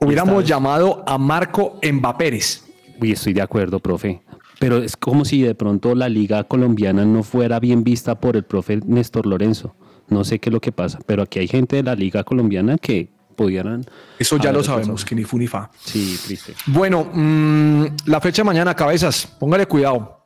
[0.00, 2.64] hubiéramos vez- llamado a Marco Mbappérez.
[3.00, 4.22] Uy, estoy de acuerdo, profe.
[4.58, 8.44] Pero es como si de pronto la liga colombiana no fuera bien vista por el
[8.44, 9.74] profe Néstor Lorenzo.
[10.08, 12.76] No sé qué es lo que pasa, pero aquí hay gente de la liga colombiana
[12.76, 13.86] que pudieran...
[14.18, 15.70] Eso ya lo sabemos, que ni fu ni fa.
[15.82, 16.52] Sí, triste.
[16.66, 20.24] Bueno, mm, la fecha de mañana, cabezas, póngale cuidado.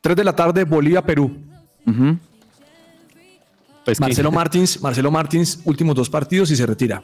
[0.00, 1.36] 3 de la tarde, Bolivia-Perú.
[3.84, 7.02] Pues que- Marcelo Martins, Marcelo Martins, últimos dos partidos y se retira.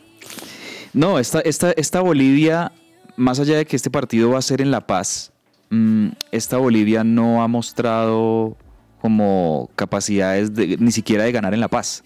[0.92, 2.72] No, esta, esta, esta Bolivia,
[3.16, 5.32] más allá de que este partido va a ser en La Paz,
[5.70, 8.56] mm, esta Bolivia no ha mostrado
[9.00, 12.02] como capacidades de- ni siquiera de ganar en La Paz.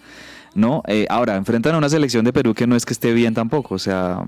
[0.57, 0.85] ¿no?
[0.87, 3.75] Eh, ahora, enfrentan a una selección de Perú que no es que esté bien tampoco.
[3.75, 4.21] O sea,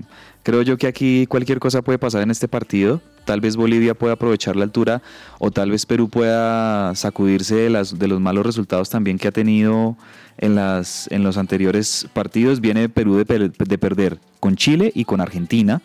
[0.43, 2.99] creo yo que aquí cualquier cosa puede pasar en este partido.
[3.23, 5.01] Tal vez Bolivia pueda aprovechar la altura
[5.39, 9.31] o tal vez Perú pueda sacudirse de, las, de los malos resultados también que ha
[9.31, 9.95] tenido
[10.37, 12.61] en, las, en los anteriores partidos.
[12.61, 15.81] Viene Perú de, de perder con Chile y con Argentina.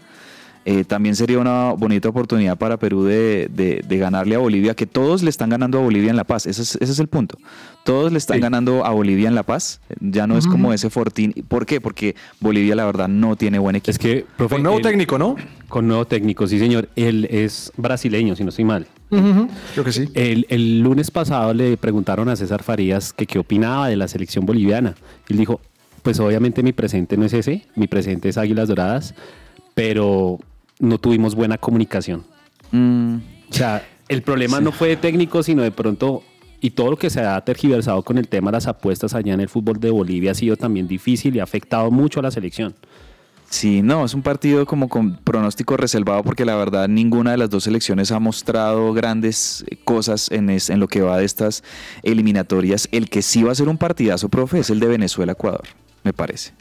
[0.64, 4.86] Eh, también sería una bonita oportunidad para Perú de, de- de ganarle a Bolivia, que
[4.86, 6.46] todos le están ganando a Bolivia en La Paz.
[6.46, 7.36] Ese es, ese es el punto.
[7.84, 8.40] Todos le están Sí.
[8.42, 9.80] ganando a Bolivia en La Paz.
[9.98, 11.32] Ya no es como ese fortín.
[11.48, 11.80] ¿Por qué?
[11.80, 13.90] Porque Bolivia, la verdad, no tiene buen equipo.
[13.90, 15.34] Es que, profe, Con nuevo él- técnico, ¿no?
[15.68, 16.88] Con nuevo técnico, sí, señor.
[16.94, 18.86] Él es brasileño, si no estoy mal.
[19.10, 20.08] Creo que sí.
[20.14, 24.46] El, el lunes pasado le preguntaron a César Farías que qué opinaba de la selección
[24.46, 24.94] boliviana.
[25.28, 25.60] Él dijo,
[26.04, 29.14] pues obviamente mi presente no es ese, mi presente es Águilas Doradas,
[29.74, 30.38] pero
[30.82, 32.24] no tuvimos buena comunicación.
[32.72, 33.16] Mm,
[33.50, 36.22] O sea, el problema no fue de técnico, sino de pronto,
[36.60, 39.40] y todo lo que se ha tergiversado con el tema de las apuestas allá en
[39.40, 42.74] el fútbol de Bolivia ha sido también difícil y ha afectado mucho a la selección.
[43.48, 47.50] Sí, no, es un partido como con pronóstico reservado porque la verdad ninguna de las
[47.50, 51.62] dos selecciones ha mostrado grandes eh, cosas en, es- en lo que va de estas
[52.02, 52.88] eliminatorias.
[52.92, 55.64] El que sí va a ser un partidazo, profe, es el de Venezuela-Ecuador,
[56.02, 56.52] me parece.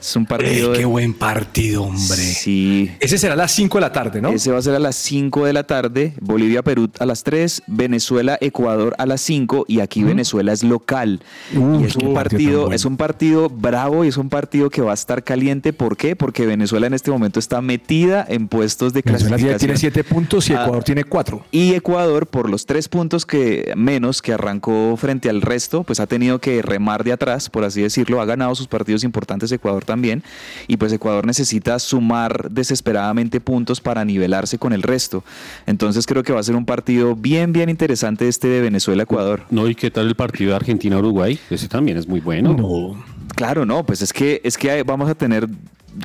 [0.00, 0.72] Es un partido...
[0.72, 2.16] de- qué buen partido, hombre.
[2.16, 4.30] Sí, Ese será a las 5 de la tarde, ¿no?
[4.30, 8.94] Ese va a ser a las 5 de la tarde, Bolivia-Perú a las 3, Venezuela-Ecuador
[8.98, 11.20] a las 5 y aquí Venezuela es local.
[11.52, 12.74] Y es un partido bueno.
[12.74, 15.72] es un partido bravo y es un partido que va a estar caliente.
[15.72, 16.16] ¿Por qué?
[16.16, 19.58] Porque Venezuela en este momento está metida en puestos de Venezuela clasificación.
[19.58, 20.62] tiene 7 puntos y Ah.
[20.62, 21.44] Ecuador tiene 4.
[21.50, 26.06] Y Ecuador, por los tres puntos que menos que arrancó frente al resto, pues ha
[26.06, 28.20] tenido que remar de atrás, por así decirlo.
[28.20, 30.22] Ha ganado sus partidos importantes Ecuador también.
[30.68, 35.24] Y pues Ecuador necesita sumar desesperadamente puntos para nivelarse con el resto.
[35.66, 39.44] Entonces creo que va a ser un partido bien, bien interesante este de Venezuela-Ecuador.
[39.50, 41.38] No, ¿y qué tal el partido de Argentina-Uruguay?
[41.48, 42.52] Ese también es muy bueno.
[42.52, 43.02] No.
[43.34, 45.46] Claro, no, pues es que, es que vamos a tener,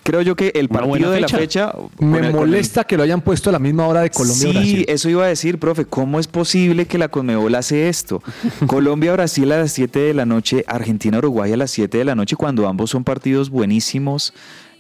[0.04, 1.74] creo yo que el partido de la fecha.
[2.00, 4.86] Me molesta que lo hayan puesto a la misma hora de Colombia Sí, Brasil.
[4.88, 5.86] eso iba a decir, profe.
[5.86, 8.22] ¿Cómo es posible que la Conmebol hace esto?
[8.68, 12.68] Colombia-Brasil a las 7 de la noche, Argentina-Uruguay a las 7 de la noche, cuando
[12.68, 14.34] ambos son partidos buenísimos.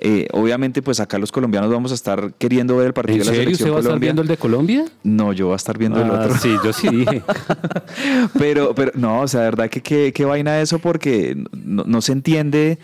[0.03, 3.25] Eh, obviamente, pues acá los colombianos vamos a estar queriendo ver el partido ¿En de
[3.25, 4.85] la serio selección usted va a estar viendo el de Colombia?
[5.03, 6.37] No, yo voy a estar viendo el Ah, otro.
[6.39, 7.21] Sí, yo sí dije.
[8.39, 12.01] pero, pero no, o sea, de verdad que qué, qué vaina eso porque no, no
[12.01, 12.79] se entiende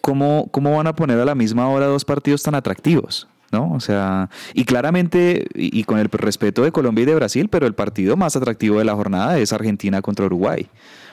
[0.00, 3.28] cómo, cómo van a poner a la misma hora dos partidos tan atractivos.
[3.52, 3.72] ¿No?
[3.72, 7.66] O sea, y claramente, y, y con el respeto de Colombia y de Brasil, pero
[7.66, 10.68] el partido más atractivo de la jornada es Argentina contra Uruguay,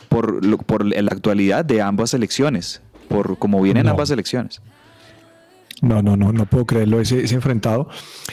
[0.08, 3.92] por, por la actualidad de ambas selecciones, por cómo vienen No.
[3.92, 4.62] ambas selecciones.
[5.82, 7.88] No, no, no, no puedo creerlo ese, ese enfrentado.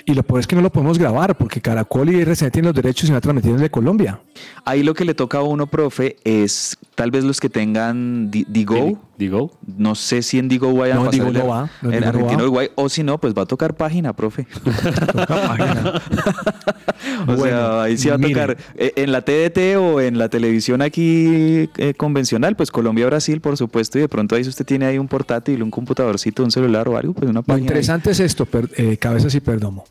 [0.06, 2.74] Y lo peor es que no lo podemos grabar porque Caracol y RCN tienen los
[2.74, 4.20] derechos y van a transmitir desde Colombia.
[4.64, 8.46] Ahí lo que le toca a uno, profe, es tal vez los que tengan Di-
[8.48, 9.52] Digo, Digo.
[9.76, 12.00] No sé si en Digo vayan No, a pasar Digo no de- va, no, en
[12.12, 12.36] Digo no.
[12.44, 14.44] Uruguay o si no pues va a tocar página profe
[15.12, 16.02] Toca página.
[17.22, 18.32] o Bueno, sea ahí sí va a mire.
[18.34, 23.40] tocar eh, en la TDT o en la televisión aquí eh, convencional pues Colombia Brasil
[23.40, 26.50] por supuesto y de pronto ahí si usted tiene ahí un portátil un computadorcito un
[26.50, 27.60] celular o algo pues una Lo ahí.
[27.60, 29.84] interesante es esto, per- eh, cabezas y perdomo.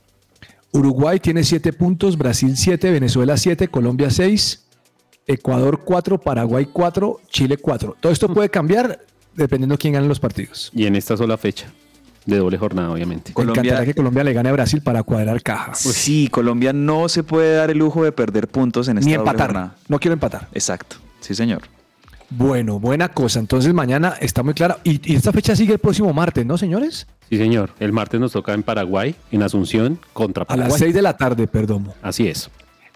[0.71, 4.65] Uruguay tiene 7 puntos, Brasil 7, Venezuela 7, Colombia 6,
[5.27, 7.95] Ecuador 4, Paraguay 4, Chile 4.
[7.99, 8.99] Todo esto puede cambiar
[9.35, 10.71] dependiendo quién gane los partidos.
[10.73, 11.67] Y en esta sola fecha.
[12.25, 13.33] De doble jornada, obviamente.
[13.33, 15.73] Colombia- Me encantará que Colombia le gane a Brasil para cuadrar caja.
[15.83, 19.13] Pues sí Colombia no se puede dar el lujo de perder puntos en esta Ni
[19.15, 19.47] doble empatar.
[19.49, 19.75] jornada.
[19.89, 20.47] No quiero empatar.
[20.53, 21.63] exacto sí señor
[22.29, 23.39] Bueno, buena cosa.
[23.39, 24.77] Entonces mañana está muy clara.
[24.85, 27.07] Y, y esta fecha sigue el próximo martes, ¿no, señores?
[27.29, 27.71] Sí, señor.
[27.79, 30.69] El martes nos toca en Paraguay, en Asunción, contra A Paraguay.
[30.71, 31.95] las 6 de la tarde, perdomo.
[32.01, 32.49] Así es.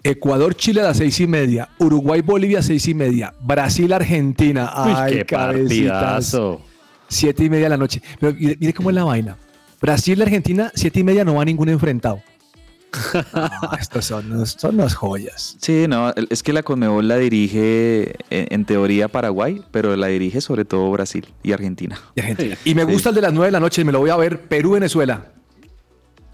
[0.04, 1.68] Ecuador, Chile a las seis y media.
[1.78, 3.34] Uruguay, Bolivia, seis y media.
[3.40, 4.70] Brasil, Argentina.
[4.86, 5.92] Uy, Ay, qué cabecitas.
[5.92, 6.60] partidazo.
[7.08, 8.00] Siete y media de la noche.
[8.20, 9.36] Pero mire, mire cómo es la vaina.
[9.80, 12.20] Brasil, Argentina, siete y media no va ningún enfrentado.
[13.80, 15.56] Estos son, los- son las joyas.
[15.60, 20.40] Sí, no, es que la Conmebol la dirige en, en teoría Paraguay, pero la dirige
[20.40, 22.00] sobre todo Brasil y Argentina.
[22.14, 22.56] Y, Argentina.
[22.64, 23.84] Y me gusta el de las nueve de la noche.
[23.84, 24.40] Me lo voy a ver.
[24.42, 25.26] Perú, Venezuela.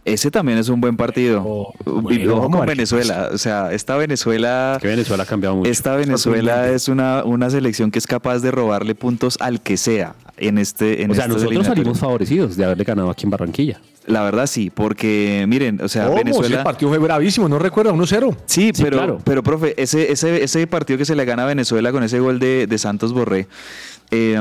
[0.05, 1.43] Ese también es un buen partido.
[1.47, 2.67] Oh, Y bueno, ojo con.
[2.67, 3.31] Venezuela.
[3.33, 4.77] O sea, esta Venezuela.
[4.81, 5.71] Que Venezuela ha cambiado mucho.
[5.71, 10.14] Esta Venezuela es una, una selección que es capaz de robarle puntos al que sea
[10.37, 13.81] en este en o sea, nosotros salimos favorecidos de haberle ganado aquí en Barranquilla.
[14.07, 16.18] La verdad sí, porque miren, o sea, ¿Cómo?
[16.18, 16.59] Venezuela.
[16.59, 17.92] el partido fue bravísimo, ¿no recuerda?
[17.92, 18.37] 1-0.
[18.44, 19.18] Sí, Sí, pero, claro.
[19.25, 22.38] pero profe, ese, ese, ese partido que se le gana a Venezuela con ese gol
[22.38, 23.47] de, de Santos Borré,
[24.11, 24.38] eh,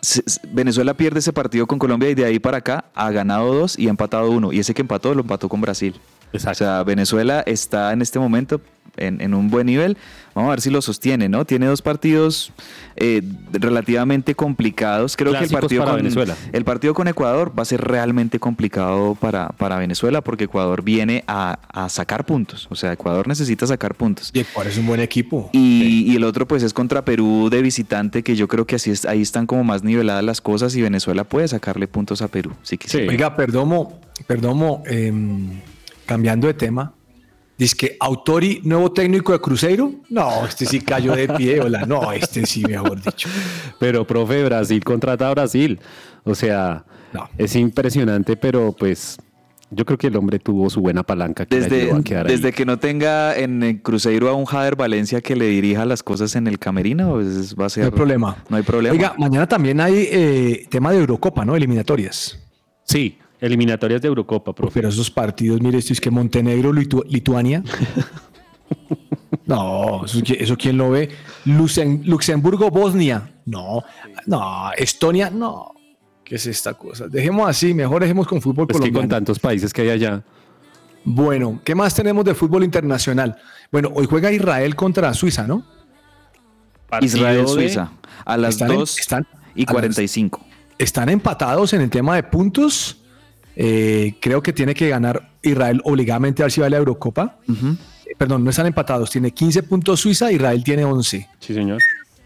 [0.00, 3.78] se- Venezuela pierde ese partido con Colombia y de ahí para acá ha ganado dos
[3.78, 4.52] y ha empatado uno.
[4.52, 5.94] Y ese que empató lo empató con Brasil.
[6.32, 6.64] Exacto.
[6.64, 8.60] O sea, Venezuela está en este momento
[8.96, 9.96] en, en un buen nivel.
[10.34, 11.44] Vamos a ver si lo sostiene, ¿no?
[11.44, 12.52] Tiene dos partidos
[12.96, 15.16] eh, relativamente complicados.
[15.16, 16.36] Creo que el partido, para con, Venezuela.
[16.52, 21.22] el partido con Ecuador va a ser realmente complicado para, para Venezuela porque Ecuador viene
[21.28, 22.66] a, a sacar puntos.
[22.70, 24.30] O sea, Ecuador necesita sacar puntos.
[24.34, 25.50] Y Ecuador es un buen equipo.
[25.52, 28.90] Y, y el otro pues es contra Perú de visitante, que yo creo que así
[28.90, 32.54] es, ahí están como más niveladas las cosas y Venezuela puede sacarle puntos a Perú.
[32.62, 33.06] Si quisiera.
[33.06, 33.08] Sí.
[33.08, 35.60] Oiga, Perdomo, Perdomo, em,
[36.06, 36.92] cambiando de tema.
[37.56, 39.92] Dice que Autori, nuevo técnico de Cruzeiro.
[40.08, 41.86] No, este sí cayó de pie, hola.
[41.86, 43.28] No, este sí, mejor dicho.
[43.78, 45.78] Pero, profe, Brasil contrata a Brasil.
[46.24, 47.28] O sea, No.
[47.38, 49.18] es impresionante, pero pues
[49.70, 52.46] yo creo que el hombre tuvo su buena palanca que Desde, ayudó a quedar desde
[52.48, 52.52] ahí.
[52.52, 56.34] que no tenga en el Cruzeiro a un Jader Valencia que le dirija las cosas
[56.36, 57.84] en el camerino, pues va a ser.
[57.84, 58.36] No hay problema.
[58.48, 58.92] No hay problema.
[58.94, 61.54] Oiga, mañana también hay eh, tema de Eurocopa, ¿no?
[61.56, 62.38] Eliminatorias.
[62.84, 64.74] Sí, eliminatorias de Eurocopa, profe.
[64.74, 67.62] Pero esos partidos, mire, esto es que Montenegro, Litu- Lituania.
[69.46, 71.10] No, eso, qui- eso quién lo ve.
[71.44, 73.30] Luxemburgo, Bosnia.
[73.44, 73.82] No,
[74.26, 75.72] no, Estonia, no.
[76.24, 77.08] ¿Qué es esta cosa?
[77.08, 79.16] Dejemos así, mejor dejemos con fútbol Pues que con colombiano.
[79.16, 80.22] tantos países que hay allá.
[81.04, 83.36] Bueno, ¿qué más tenemos de fútbol internacional?
[83.70, 85.62] Bueno, hoy juega Israel contra Suiza, ¿no?
[87.02, 87.90] Israel-Suiza.
[88.24, 90.40] A las Están en- 2 están y a las- 45.
[90.78, 93.02] Están empatados en el tema de puntos.
[93.56, 97.38] Eh, creo que tiene que ganar Israel obligadamente a ver si va a la Eurocopa.
[97.48, 99.10] Eh, Perdón, no están empatados.
[99.10, 101.28] Tiene 15 puntos Suiza, Israel tiene 11.
[101.38, 101.78] Sí, señor.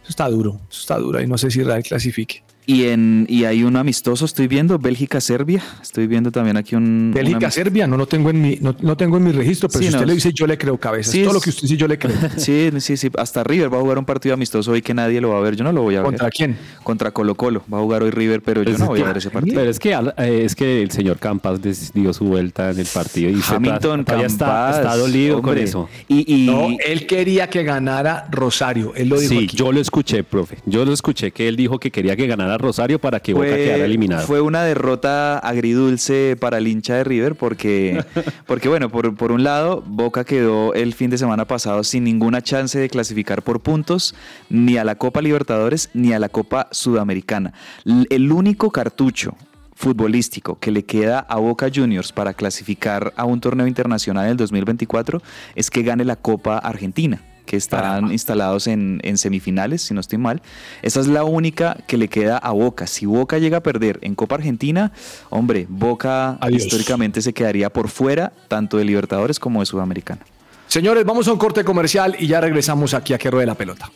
[0.02, 2.42] Eso está duro, eso está duro y no sé si Israel clasifique.
[2.70, 5.62] Y, en, y hay un amistoso, estoy viendo, Bélgica-Serbia.
[5.80, 6.82] Estoy viendo también aquí un.
[6.84, 7.54] un Bélgica, amistoso.
[7.54, 9.88] Serbia, no lo tengo en mi, no, no tengo en mi registro, pero Sí, si
[9.88, 11.10] usted no, le dice yo le creo cabeza.
[11.10, 12.14] Sí, Todo lo que usted dice yo le creo.
[12.36, 13.08] Sí, sí, sí.
[13.16, 15.56] Hasta River va a jugar un partido amistoso hoy que nadie lo va a ver.
[15.56, 16.04] Yo no lo voy a ver.
[16.10, 16.58] ¿Contra quién?
[16.82, 17.62] Contra Colo Colo.
[17.72, 19.30] Va a jugar hoy River, pero yo Pues no es voy a que- ver ese
[19.30, 19.54] partido.
[19.58, 21.60] Pero es que, eh, es que el señor Campas
[21.94, 25.40] dio su vuelta en el partido y se Hamilton, tra- todavía está, Campas, está dolido
[25.40, 25.88] con eso.
[26.06, 28.92] Y, y- No, él quería que ganara Rosario.
[28.94, 29.56] Él lo dijo Sí, aquí.
[29.56, 30.58] yo lo escuché, profe.
[30.66, 33.84] Yo lo escuché que él dijo que quería que ganara Rosario para que Boca quedara
[33.84, 34.26] eliminado.
[34.26, 38.04] fue una derrota agridulce para el hincha de River porque,
[38.46, 42.42] porque bueno, por, por un lado, Boca quedó el fin de semana pasado sin ninguna
[42.42, 44.14] chance de clasificar por puntos
[44.50, 47.52] ni a la Copa Libertadores ni a la Copa Sudamericana.
[47.84, 49.36] El único cartucho
[49.78, 54.36] futbolístico que le queda a Boca Juniors para clasificar a un torneo internacional en el
[54.36, 55.22] 2024
[55.54, 60.18] es que gane la Copa Argentina que están instalados en, en semifinales, si no estoy
[60.18, 60.42] mal.
[60.82, 62.86] Esa es la única que le queda a Boca.
[62.86, 64.92] Si Boca llega a perder en Copa Argentina,
[65.30, 66.64] hombre, Boca Adiós.
[66.64, 70.20] históricamente se quedaría por fuera tanto de Libertadores como de Sudamericana.
[70.66, 73.90] Señores, vamos a un corte comercial y ya regresamos aquí a que ruede la pelota.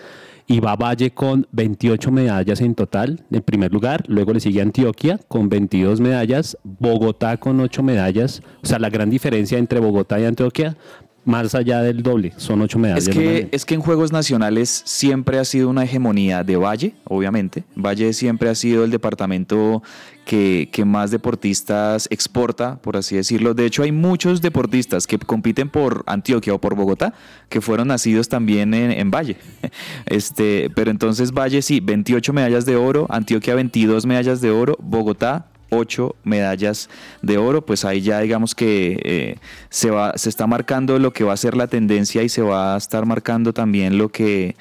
[0.48, 4.04] Y va Valle con 28 medallas en total, en primer lugar.
[4.08, 6.58] Luego le sigue Antioquia con 22 medallas.
[6.63, 8.41] Bogotá con 8 medallas.
[8.63, 10.76] O sea, la gran diferencia entre Bogotá y Antioquia,
[11.24, 13.08] más allá del doble, son ocho medallas.
[13.08, 17.65] Es que, es que en Juegos Nacionales siempre ha sido una hegemonía de Valle, obviamente.
[17.76, 19.84] Valle siempre ha sido el departamento
[20.30, 23.56] que, más deportistas exporta, por así decirlo.
[23.56, 27.15] De hecho, hay muchos deportistas que compiten por Antioquia o por Bogotá
[27.50, 29.38] que fueron nacidos también en, Valle.
[30.06, 35.48] Este, pero entonces Valle sí, 28 medallas de oro, Antioquia 22 medallas de oro, Bogotá
[35.72, 36.89] 8 medallas
[37.22, 39.36] de oro, pues ahí ya digamos que eh,
[39.70, 42.76] se, va, se está marcando lo que va a ser la tendencia y se va
[42.76, 44.56] a estar marcando también lo que,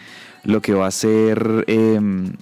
[0.45, 2.01] lo que va a ser eh,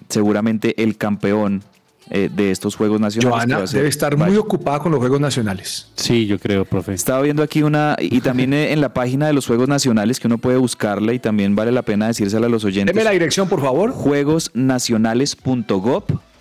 [0.09, 1.63] seguramente el campeón
[2.11, 3.49] eh, de estos Juegos Nacionales.
[3.51, 4.31] Joana debe estar Valle.
[4.31, 5.89] muy ocupada con los Juegos Nacionales.
[5.97, 6.95] Sí, yo creo, profe.
[6.95, 10.27] Estaba viendo aquí una, y también eh, en la página de los Juegos Nacionales que
[10.27, 12.95] uno puede buscarla y también vale la pena decírsela a los oyentes.
[12.95, 13.93] Deme la dirección, por favor.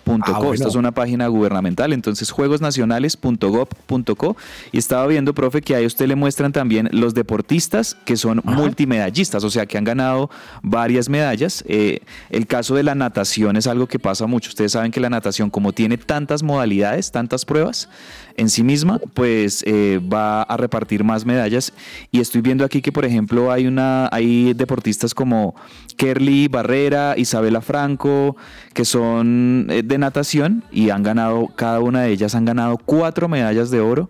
[0.06, 0.54] Ah, bueno.
[0.54, 4.36] Esta es una página gubernamental, entonces juegosnacionales.gov.co.
[4.72, 8.40] Y estaba viendo, profe, que ahí a usted le muestran también los deportistas que son
[8.44, 10.30] multimedallistas, o sea, que han ganado
[10.62, 11.64] varias medallas.
[11.66, 14.50] Eh, el caso de la natación es algo que pasa mucho.
[14.50, 17.88] Ustedes saben que la natación, como tiene tantas modalidades, tantas pruebas
[18.36, 21.72] en sí misma, pues eh, va a repartir más medallas.
[22.10, 25.54] Y estoy viendo aquí que, por ejemplo, hay una, hay deportistas como
[25.96, 28.36] Kerly Barrera, Isabela Franco,
[28.74, 33.28] que son eh, de natación y han ganado, cada una de ellas han ganado cuatro
[33.28, 34.08] medallas de oro,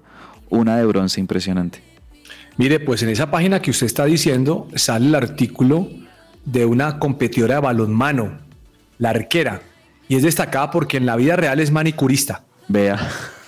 [0.51, 1.83] una de bronce, impresionante.
[2.59, 5.89] Mire, pues en esa página que usted está diciendo sale el artículo
[6.45, 8.39] de una competidora de balonmano,
[8.99, 9.61] la arquera,
[10.09, 12.45] y es destacada porque en la vida real es manicurista.
[12.69, 12.99] Vea.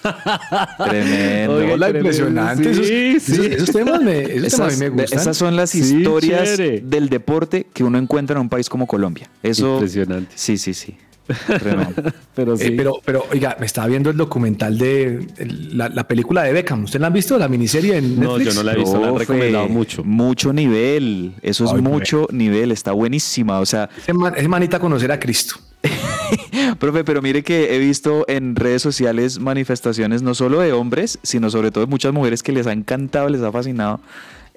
[0.79, 1.55] Tremendo.
[1.57, 2.75] Oiga, Hola, tremendo, impresionante.
[2.75, 3.33] sí, esos, sí.
[3.43, 5.19] esos- esos temas, me, esos temas a mí Esas, me gustan.
[5.21, 9.29] esas son las historias del deporte que uno encuentra en un país como Colombia.
[9.43, 10.33] Eso, Impresionante.
[10.37, 10.97] Sí, sí, sí.
[12.35, 12.65] Pero sí.
[12.69, 16.53] Eh, pero, pero, oiga, me estaba viendo el documental de el- la, la película de
[16.53, 16.85] Beckham.
[16.85, 17.37] ¿Usted la han visto?
[17.39, 18.55] La miniserie en No, Netflix.
[18.55, 20.05] yo no la he visto, la han recomendado mucho.
[20.05, 21.33] Mucho nivel.
[21.43, 22.73] Eso es Ay, mucho nivel.
[22.73, 23.59] Está buenísima.
[23.61, 25.57] O sea, Ese man- ese manita conocer a Cristo.
[26.79, 31.51] profe, pero mire que he visto en redes sociales manifestaciones no solo de hombres, sino
[31.51, 34.01] sobre todo de muchas mujeres que les ha encantado, les ha fascinado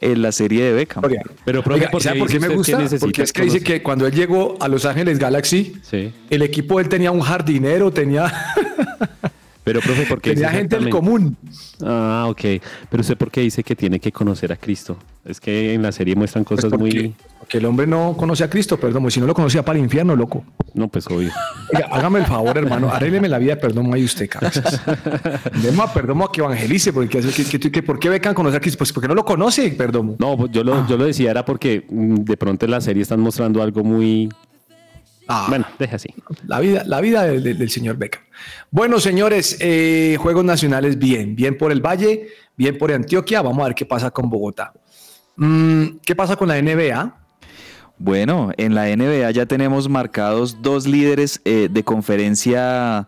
[0.01, 1.03] eh, la serie de Beckham.
[1.05, 2.97] Oiga, Pero, profe, oiga, ¿por qué ¿sabe por qué dice me que gusta?
[2.99, 6.11] Porque es que dice que cuando él llegó a Los Ángeles Galaxy, Sí.
[6.29, 8.33] el equipo de él tenía un jardinero, tenía,
[9.63, 11.37] Pero, profe, ¿por qué tenía gente del común.
[11.83, 12.41] Ah, ok.
[12.89, 14.97] Pero usted, ¿por qué dice que tiene que conocer a Cristo?
[15.23, 17.15] Es que en la serie muestran Pues cosas porque, muy.
[17.37, 19.11] porque el hombre no conoce a Cristo, perdón.
[19.11, 20.43] Si no lo conocía para el infierno, loco.
[20.73, 21.29] No, pues obvio.
[21.73, 24.81] Oiga, hágame el favor, hermano, arrégleme la vida Perdomo ahí usted, cabezas.
[25.61, 28.61] Demos a Perdomo a que evangelice, porque que, que, que- ¿por qué becan conocer a
[28.61, 28.79] Cristo?
[28.79, 30.15] Pues porque no lo conoce, Perdomo.
[30.17, 33.03] No, pues yo lo, yo lo decía era porque mm, de pronto en la serie
[33.03, 34.27] están mostrando algo muy.
[35.27, 36.09] Ah, Bueno, deja así.
[36.47, 38.23] La vida, la vida del, del- del señor Beckham.
[38.69, 41.35] Bueno, señores, eh, Juegos Nacionales, bien.
[41.35, 43.41] Bien por el Valle, bien por Antioquia.
[43.41, 44.73] Vamos a ver qué pasa con Bogotá.
[45.37, 47.17] Mm, ¿Qué pasa con la NBA?
[47.97, 53.07] Bueno, en la NBA ya tenemos marcados dos líderes eh, de conferencia,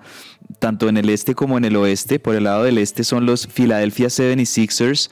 [0.59, 2.19] tanto en el este como en el oeste.
[2.19, 5.09] Por el lado del este son los Philadelphia 76ers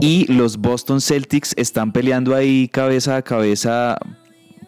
[0.00, 3.98] y los Boston Celtics están peleando ahí cabeza a cabeza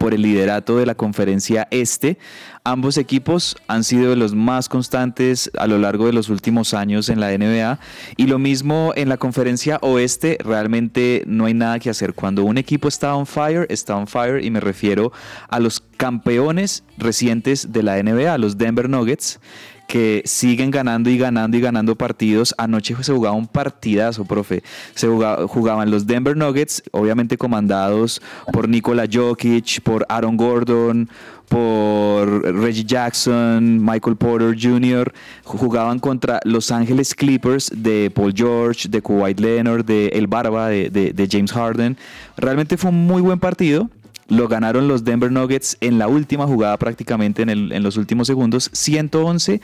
[0.02, 2.18] por el liderato de la conferencia este.
[2.64, 7.08] Ambos equipos han sido de los más constantes a lo largo de los últimos años
[7.08, 7.78] en la NBA
[8.16, 12.14] y lo mismo en la conferencia oeste, realmente no hay nada que hacer.
[12.14, 15.12] Cuando un equipo está on fire, está on fire y me refiero
[15.48, 19.38] a los campeones recientes de la NBA, los Denver Nuggets
[19.86, 22.54] que siguen ganando y ganando y ganando partidos.
[22.58, 24.62] Anoche se jugaba un partidazo, profe.
[24.94, 31.08] Se jugaba- jugaban los Denver Nuggets, obviamente comandados por Nikola Jokic, por Aaron Gordon,
[31.48, 35.12] por Reggie Jackson, Michael Porter Jr.
[35.44, 41.28] Jugaban contra Los Ángeles Clippers de Paul George, de Kawhi Leonard, de El Barba, de,
[41.30, 41.98] James Harden.
[42.38, 43.90] Realmente fue un muy buen partido.
[44.32, 48.26] Lo ganaron los Denver Nuggets en la última jugada prácticamente en, el- en los últimos
[48.26, 49.60] segundos, 111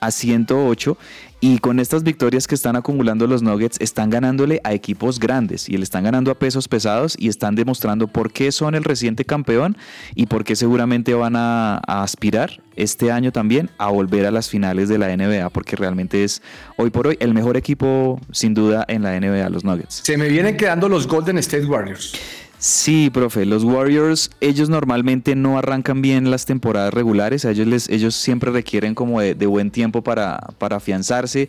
[0.00, 0.96] a 108.
[1.42, 5.78] Y con estas victorias que están acumulando los Nuggets, están ganándole a equipos grandes y
[5.78, 9.74] le están ganando a pesos pesados y están demostrando por qué son el reciente campeón
[10.14, 14.50] y por qué seguramente van a, a aspirar este año también a volver a las
[14.50, 16.42] finales de la NBA, porque realmente es
[16.76, 20.02] hoy por hoy el mejor equipo sin duda en la NBA, los Nuggets.
[20.04, 22.12] Se me vienen quedando los Golden State Warriors.
[22.62, 27.88] Sí, profe, los Warriors, ellos normalmente no arrancan bien las temporadas regulares, a ellos, les,
[27.88, 31.48] ellos siempre requieren como de, buen tiempo para, para afianzarse,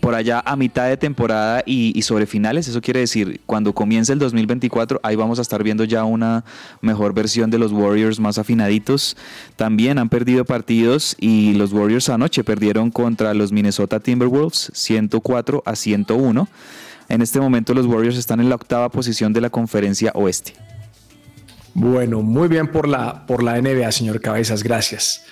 [0.00, 4.12] por allá a mitad de temporada y, y sobre finales, eso quiere decir, cuando comience
[4.12, 6.44] el 2024, ahí vamos a estar viendo ya una
[6.80, 9.16] mejor versión de los Warriors más afinaditos.
[9.56, 15.74] También han perdido partidos y los Warriors anoche perdieron contra los Minnesota Timberwolves 104 a
[15.74, 16.48] 101.
[17.08, 20.54] En este momento los Warriors están en la octava posición de la conferencia oeste.
[21.74, 25.24] Bueno, muy bien por la, por la NBA, señor Cabezas, gracias.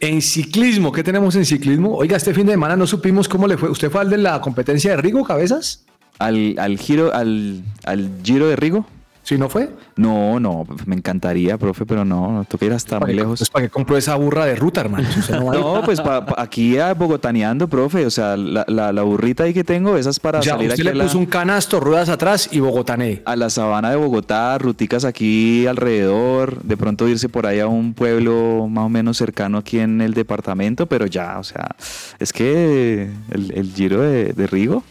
[0.00, 1.94] En ciclismo, ¿qué tenemos en ciclismo?
[1.96, 3.70] Oiga, este fin de semana no supimos cómo le fue.
[3.70, 5.84] ¿Usted fue al de la competencia de Rigo, Cabezas?
[6.18, 8.86] Al, al giro, al, al giro de Rigo.
[9.26, 9.70] ¿Sí no fue?
[9.96, 13.40] No, no, me encantaría, profe, pero no, no toca ir hasta muy lejos.
[13.40, 15.08] Pues para qué compró esa burra de ruta, hermano.
[15.52, 18.06] No, pues pa- pa- aquí a bogotaneando, profe.
[18.06, 20.94] O sea, la, la- la burrita ahí que tengo, esas para sea, salir usted aquí
[20.96, 23.22] le a puso la, un canasto, ruedas atrás y Bogotané.
[23.24, 27.94] a la sabana de Bogotá, ruticas aquí alrededor, de pronto irse por ahí a un
[27.94, 31.74] pueblo más o menos cercano aquí en el departamento, pero ya, o sea,
[32.20, 34.84] es que el, el giro de, de Rigo.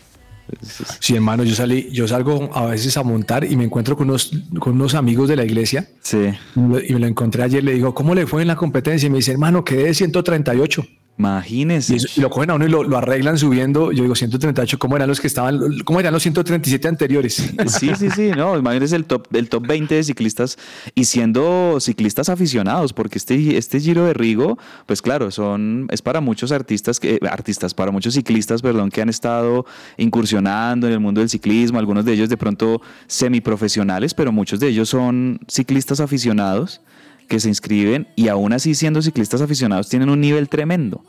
[0.99, 4.31] Sí, hermano, yo salí, yo salgo a veces a montar y me encuentro con unos,
[4.59, 7.63] con unos amigos de la iglesia sí, y me y me lo encontré ayer.
[7.63, 9.07] Le digo, ¿cómo le fue en la competencia?
[9.07, 10.85] Y me dice, hermano, quedé de 138.
[11.17, 11.97] Imagínese.
[12.15, 13.91] Y, lo cogen a uno y lo, lo arreglan subiendo.
[13.91, 15.59] Yo digo, 138, ¿cómo eran los que estaban?
[15.83, 17.53] ¿Cómo eran los 137 anteriores?
[17.75, 20.57] Sí, sí, sí, no, imagínese el top, el top 20 de ciclistas
[20.93, 26.21] y siendo ciclistas aficionados, porque este, este Giro de Rigo, pues claro, son, es para
[26.21, 29.65] muchos artistas, que, artistas, para muchos ciclistas, perdón, que han estado
[29.97, 34.67] incursionando en el mundo del ciclismo, algunos de ellos de pronto semiprofesionales, pero muchos de
[34.67, 36.81] ellos son ciclistas aficionados
[37.27, 41.03] que se inscriben y aún así siendo ciclistas aficionados tienen un nivel tremendo.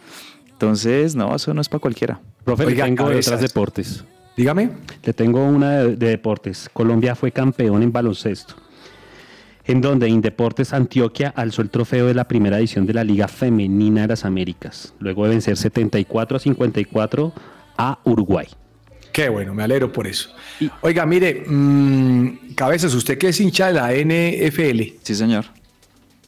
[0.50, 2.20] Entonces, no, eso no es para cualquiera.
[2.44, 4.04] Profe, le tengo de otras deportes.
[4.36, 4.70] Dígame.
[5.02, 6.70] Le tengo una de, de deportes.
[6.72, 8.54] Colombia fue campeón en baloncesto.
[9.64, 14.02] En donde Indeportes Antioquia alzó el trofeo de la primera edición de la Liga Femenina
[14.02, 17.32] de las Américas, luego de vencer 74 a 54
[17.76, 18.46] a Uruguay.
[19.12, 20.30] Qué bueno, me alegro por eso.
[20.82, 25.46] Oiga, mire, mm, Cabezas, usted que es hincha de la NFL, Sí, señor.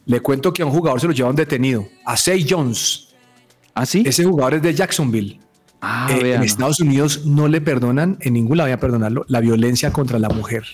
[0.08, 3.08] Le cuento que a un jugador se lo llevaron detenido, a Say Jones.
[3.74, 4.02] ¿Ah, sí?
[4.04, 5.38] Ese jugador es de Jacksonville.
[5.82, 6.42] Ah, Eh, en.
[6.42, 10.30] Estados Unidos no le perdonan, en ningún lado voy a perdonarlo, la violencia contra la
[10.30, 10.64] mujer.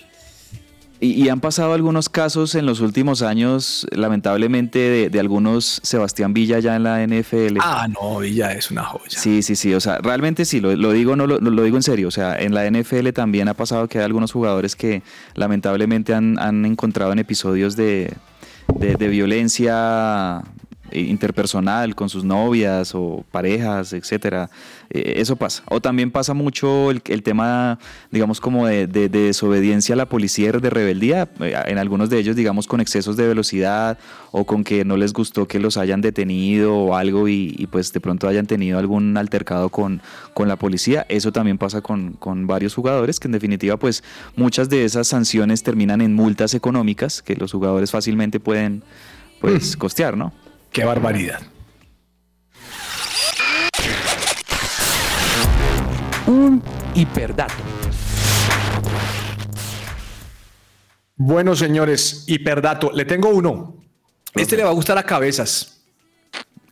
[1.01, 6.33] Y, y han pasado algunos casos en los últimos años, lamentablemente, de, de algunos Sebastián
[6.33, 7.57] Villa ya en la NFL.
[7.59, 9.03] Ah, no, Villa es una joya.
[9.09, 9.73] Sí, sí, sí.
[9.73, 12.07] O sea, realmente sí, lo, lo digo, no lo, lo digo en serio.
[12.07, 15.03] O sea, en la NFL también ha pasado que hay algunos jugadores que
[15.35, 18.13] lamentablemente han, han encontrado en episodios de,
[18.73, 20.41] de- violencia
[20.91, 24.49] eh, interpersonal con sus novias o parejas, etcétera.
[24.89, 25.63] Eh, eso pasa.
[25.69, 27.79] O también pasa mucho el, el tema,
[28.11, 31.27] digamos, como de, de- de desobediencia a la policía, de rebeldía.
[31.39, 33.97] eh, En algunos de ellos, digamos, con excesos de velocidad
[34.31, 37.91] o con que no les gustó que los hayan detenido o algo y, y, pues
[37.93, 40.01] de pronto hayan tenido algún altercado con,
[40.33, 41.05] con la policía.
[41.09, 44.03] Eso también pasa con, con varios jugadores que en definitiva, pues
[44.35, 48.83] muchas de esas sanciones terminan en multas económicas que los jugadores fácilmente pueden
[49.41, 50.33] pues costear, ¿no?
[50.71, 51.39] Qué barbaridad.
[56.27, 56.61] Un
[56.95, 57.53] hiperdato.
[61.17, 63.75] Bueno, señores, hiperdato, le tengo uno.
[64.33, 65.83] Este le va a gustar a cabezas.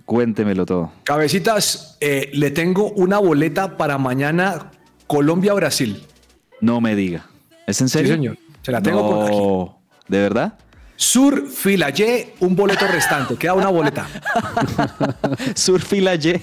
[0.06, 0.92] Cuéntemelo todo.
[1.04, 4.72] Cabecitas, eh, le tengo una boleta para mañana
[5.08, 6.04] Colombia-Brasil.
[6.60, 7.26] No me diga.
[7.68, 8.16] ¿Es en Sí, serio?
[8.16, 8.38] señor.
[8.64, 9.72] Se la tengo por aquí.
[10.10, 10.58] ¿De verdad?
[11.04, 13.36] Sur Filayé, un boleto restante.
[13.36, 14.08] Queda una boleta.
[15.54, 16.42] Surfila Y.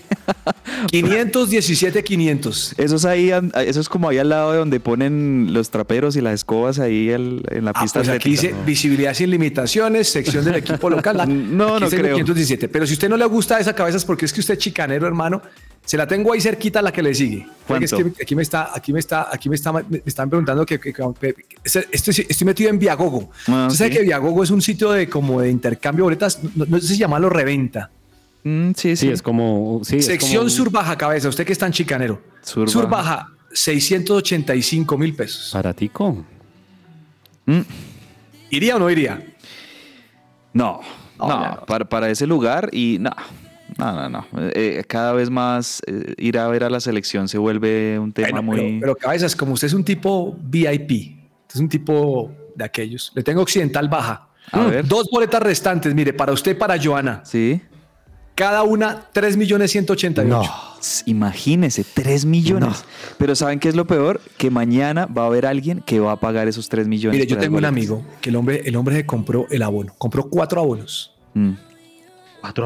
[0.89, 2.75] 517, 500.
[2.77, 3.33] Eso es ahí,
[3.67, 7.11] eso es como ahí al lado de donde ponen los traperos y las escobas ahí
[7.11, 11.17] en la Ah, pista pues aquí dice visibilidad sin limitaciones, sección del equipo local.
[11.27, 12.17] No, aquí no creo.
[12.17, 12.69] 517.
[12.69, 15.41] Pero si usted no le gusta esa cabezas porque es que usted es chicanero, hermano,
[15.85, 17.47] se la tengo ahí cerquita a la que le sigue.
[17.67, 20.65] Porque es que aquí me está, aquí me está, aquí me está, me están preguntando
[20.65, 21.35] que, que- que- que-
[21.93, 23.31] estoy, estoy metido en Viagogo.
[23.49, 23.97] Ah, Usted sabe sí.
[23.99, 26.99] que Viagogo es un sitio de como de intercambio de boletas, no, no sé si
[26.99, 27.91] llamarlo reventa.
[28.45, 29.07] Mm, sí, sí.
[29.07, 29.81] Sí, es como.
[29.85, 32.21] Sí, es Sección como- sur baja cabeza, usted que es tan chicanero.
[32.43, 33.11] Sur Sur, baja.
[33.17, 35.51] baja, 685 mil pesos.
[35.53, 36.25] Baratico.
[38.51, 39.23] ¿Iría o no iría?
[40.53, 40.81] No,
[41.19, 41.67] No, no, no.
[41.67, 43.11] Para, para ese lugar y no,
[43.79, 44.27] no, no, no.
[44.55, 48.29] Eh, cada vez más eh, ir a ver a la selección se vuelve un tema
[48.41, 48.57] Bueno, muy...
[48.57, 50.91] pero, pero cabezas, como usted es un tipo VIP,
[51.43, 53.13] usted es un tipo de aquellos.
[53.15, 54.29] Le tengo occidental baja.
[54.53, 54.87] A ver.
[54.87, 57.23] Dos boletas restantes, mire, para usted y para Joana.
[57.25, 57.61] Sí.
[58.35, 60.51] Cada una 3 millones 188.
[60.81, 62.85] S- Imagínese, 3 millones.
[63.19, 64.21] Pero ¿saben qué es lo peor?
[64.39, 67.19] Que mañana va a haber alguien que va a pagar esos 3 millones.
[67.19, 70.31] Mire, yo tengo un amigo que el hombre, el hombre se compró el abono, compró
[70.31, 71.15] cuatro abonos.
[71.35, 71.51] Mm.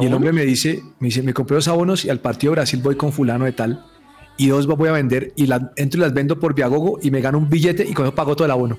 [0.01, 2.57] Y el hombre me dice, me dice, me compré dos abonos y al partido de
[2.57, 3.85] Brasil voy con fulano de tal
[4.37, 7.21] y dos voy a vender y las entro y las vendo por Viagogo y me
[7.21, 8.79] gano un billete y con eso pago todo el abono.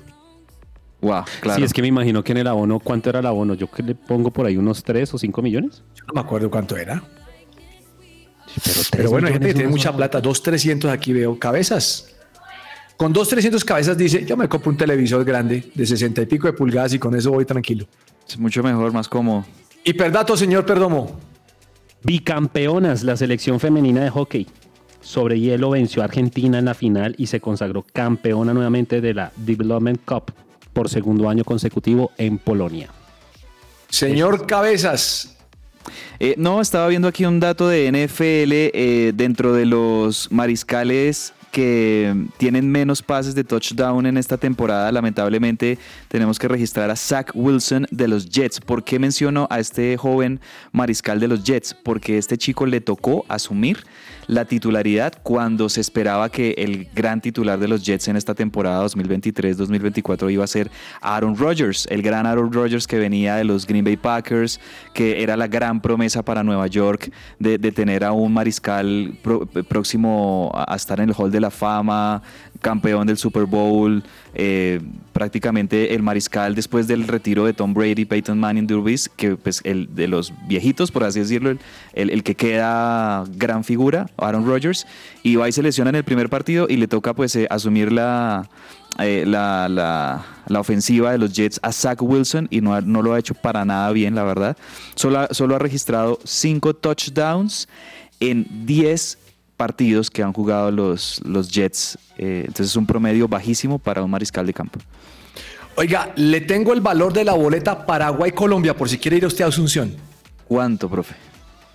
[1.00, 1.58] Wow, claro.
[1.58, 3.54] Sí, es que me imagino que en el abono, ¿cuánto era el abono?
[3.54, 5.82] Yo que le pongo por ahí unos 3 o 5 millones.
[5.94, 7.02] Yo no me acuerdo cuánto era.
[8.64, 9.98] Pero, Pero bueno, hay gente que tiene mucha solo.
[9.98, 10.20] plata.
[10.20, 12.14] Dos, trescientos aquí veo cabezas.
[12.96, 16.46] Con dos 300 cabezas dice, yo me compro un televisor grande de 60 y pico
[16.46, 17.86] de pulgadas y con eso voy tranquilo.
[18.26, 19.44] Es mucho mejor, más cómodo.
[19.88, 21.16] Hiperdato, señor Perdomo.
[22.02, 24.48] Bicampeonas, la selección femenina de hockey.
[25.00, 29.30] Sobre hielo venció a Argentina en la final y se consagró campeona nuevamente de la
[29.36, 30.32] Development Cup
[30.72, 32.90] por segundo año consecutivo en Polonia.
[33.88, 35.36] Señor Cabezas.
[36.18, 42.14] Eh, no, estaba viendo aquí un dato de NFL eh, dentro de los mariscales que
[42.36, 44.92] tienen menos pases de touchdown en esta temporada.
[44.92, 45.78] Lamentablemente
[46.08, 48.60] tenemos que registrar a Zach Wilson de los Jets.
[48.60, 50.38] ¿Por qué menciono a este joven
[50.72, 51.72] mariscal de los Jets?
[51.72, 53.86] Porque este chico le tocó asumir
[54.28, 58.84] la titularidad cuando se esperaba que el gran titular de los Jets en esta temporada
[58.86, 60.70] 2023-2024 iba a ser
[61.00, 64.60] Aaron Rodgers, el gran Aaron Rodgers que venía de los Green Bay Packers,
[64.92, 70.50] que era la gran promesa para Nueva York de, tener a un mariscal pro- próximo
[70.54, 72.22] a estar en el Hall de la Fama,
[72.60, 74.02] campeón del Super Bowl,
[74.34, 74.80] eh,
[75.12, 79.94] prácticamente el mariscal después del retiro de Tom Brady, Peyton Manning, Durbis, que pues el
[79.94, 84.86] de los viejitos, por así decirlo, el, el- que queda gran figura, Aaron Rodgers,
[85.22, 87.92] y va y se lesiona en el primer partido y le toca pues eh, asumir
[87.92, 88.48] la,
[88.98, 93.14] eh, la, la- la ofensiva de los Jets a Zach Wilson y no, no lo
[93.14, 94.56] ha hecho para nada bien, la verdad.
[94.94, 97.68] Solo, ha- solo ha registrado cinco touchdowns
[98.20, 99.18] en 10
[99.56, 101.98] partidos que han jugado los, los Jets.
[102.18, 104.78] Eh, entonces es un promedio bajísimo para un mariscal de campo.
[105.76, 109.48] Oiga, le tengo el valor de la boleta Paraguay-Colombia por si quiere ir usted a
[109.48, 109.94] Asunción.
[110.48, 111.14] ¿Cuánto, profe?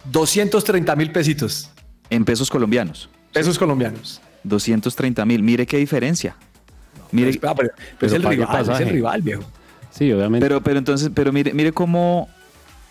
[0.05, 1.69] 230 mil pesitos.
[2.09, 3.09] En pesos colombianos.
[3.31, 4.21] Pesos colombianos.
[4.43, 5.43] 230 mil.
[5.43, 6.35] Mire qué diferencia.
[7.11, 7.71] Mire, pero, pero
[8.07, 9.43] es el rival, es el rival, viejo.
[9.91, 10.45] Sí, obviamente.
[10.45, 12.29] Pero, pero entonces, pero mire, mire cómo,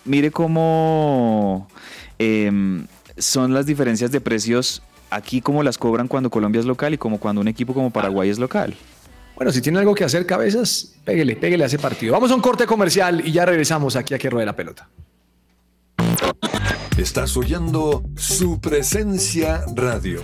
[0.05, 1.67] mire cómo
[2.19, 2.85] em,
[3.21, 7.19] son las diferencias de precios aquí como las cobran cuando Colombia es local y como
[7.19, 8.75] cuando un equipo como Paraguay es local.
[9.35, 12.13] Bueno, si tiene algo que hacer, cabezas, pégale, pégale a ese partido.
[12.13, 14.89] Vamos a un corte comercial y ya regresamos aquí a que ruede la pelota.
[16.97, 20.21] Estás oyendo su presencia radio.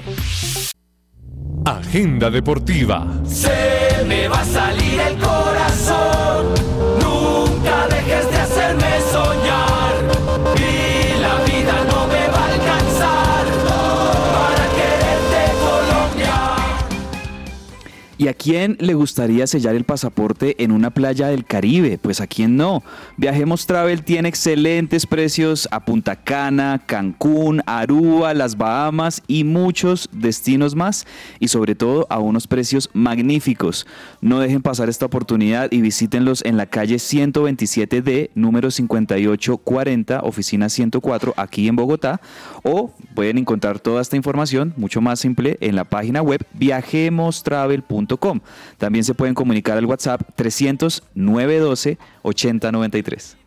[1.66, 3.22] Agenda deportiva.
[3.26, 6.87] Se me va a salir el corazón.
[18.20, 22.00] ¿Y a quién le gustaría sellar el pasaporte en una playa del Caribe?
[22.00, 22.82] Pues a quién no.
[23.16, 30.74] Viajemos Travel tiene excelentes precios a Punta Cana, Cancún, Aruba, las Bahamas y muchos destinos
[30.74, 31.06] más
[31.40, 33.86] y sobre todo a unos precios magníficos.
[34.20, 41.36] No dejen pasar esta oportunidad y visítenlos en la calle 127D, número 5840, oficina 104,
[41.38, 42.20] aquí en Bogotá.
[42.64, 48.07] O pueden encontrar toda esta información, mucho más simple, en la página web viajemostravel.com.
[48.78, 53.38] También se pueden comunicar al WhatsApp 300 912 8093.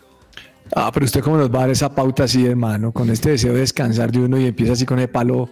[0.76, 3.54] Ah, pero usted cómo nos va a dar esa pauta así, hermano, con este deseo
[3.54, 5.50] de descansar de uno y empieza así con el palo,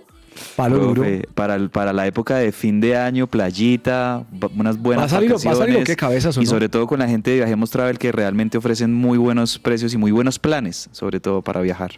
[0.55, 1.03] palo duro.
[1.35, 4.25] Para, el- para la época de fin de año, playita,
[4.57, 6.47] unas buenas ¿Va a salir o- va a salir vacaciones, qué cabezas Y no?
[6.47, 9.97] sobre todo con la gente de Viajemos Travel que realmente ofrecen muy buenos precios y
[9.97, 11.93] muy buenos planes, sobre todo para viajar.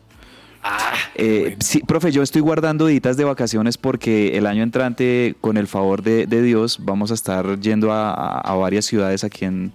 [0.63, 5.57] Ah, Eh, sí, profe, yo estoy guardando ditas de vacaciones porque el año entrante, con
[5.57, 9.45] el favor de, de Dios, vamos a estar yendo a, a- a varias ciudades aquí
[9.47, 9.73] en,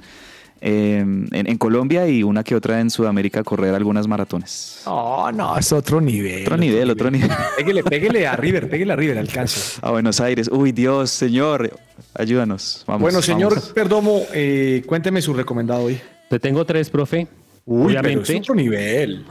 [0.62, 4.82] eh, en, en Colombia y una que otra en Sudamérica a correr algunas maratones.
[4.86, 6.44] No, no, es otro nivel.
[6.44, 7.30] Otro nivel, otro nivel.
[7.58, 9.80] Pégale, pégale a River, pégale a River, alcance.
[9.82, 10.50] A Buenos Aires.
[10.52, 11.78] Uy, Dios, señor,
[12.14, 12.84] ayúdanos.
[12.88, 13.70] Vamos, bueno, señor vamos.
[13.70, 16.00] Perdomo, eh, cuénteme su recomendado hoy.
[16.30, 17.28] Te tengo tres, profe.
[17.68, 18.34] Uy, pero Obviamente.
[18.34, 19.26] es otro nivel.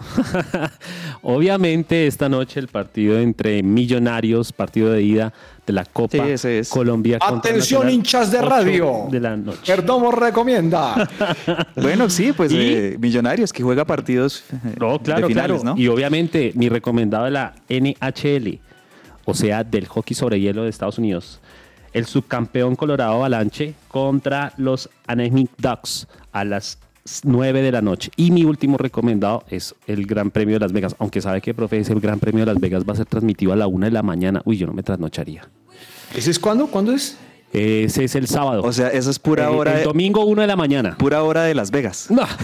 [1.22, 5.32] Obviamente esta noche el partido entre Millonarios, partido de ida
[5.66, 6.68] de la Copa Sí, ese es.
[6.68, 7.18] Colombia.
[7.20, 9.06] Atención, hinchas de radio.
[9.10, 9.60] De la noche.
[9.64, 11.08] Perdomo recomienda.
[11.76, 15.76] Bueno, sí, pues Y- eh, Millonarios que juega partidos eh, No, claro, de finales, claro.
[15.76, 15.80] ¿no?
[15.80, 18.58] Y obviamente mi recomendado de la NHL,
[19.24, 21.40] o sea, del hockey sobre hielo de Estados Unidos.
[21.92, 26.78] El subcampeón Colorado Avalanche contra los Anaheim Ducks a las
[27.24, 28.10] 9 de la noche.
[28.16, 30.96] Y mi último recomendado es el Gran Premio de Las Vegas.
[30.98, 33.56] Aunque sabe que, profe, ese Gran Premio de Las Vegas va a ser transmitido a
[33.56, 34.42] la 1 de la mañana.
[34.44, 35.48] Uy, yo no me trasnocharía.
[36.14, 36.68] ¿Ese es cuándo?
[36.68, 37.18] ¿Cuándo es?
[37.54, 38.62] Ese es el sábado.
[38.64, 40.96] O sea, esa es pura Eh, hora el de, domingo 1 de la mañana.
[40.98, 42.08] pura hora de Las Vegas.
[42.10, 42.22] No.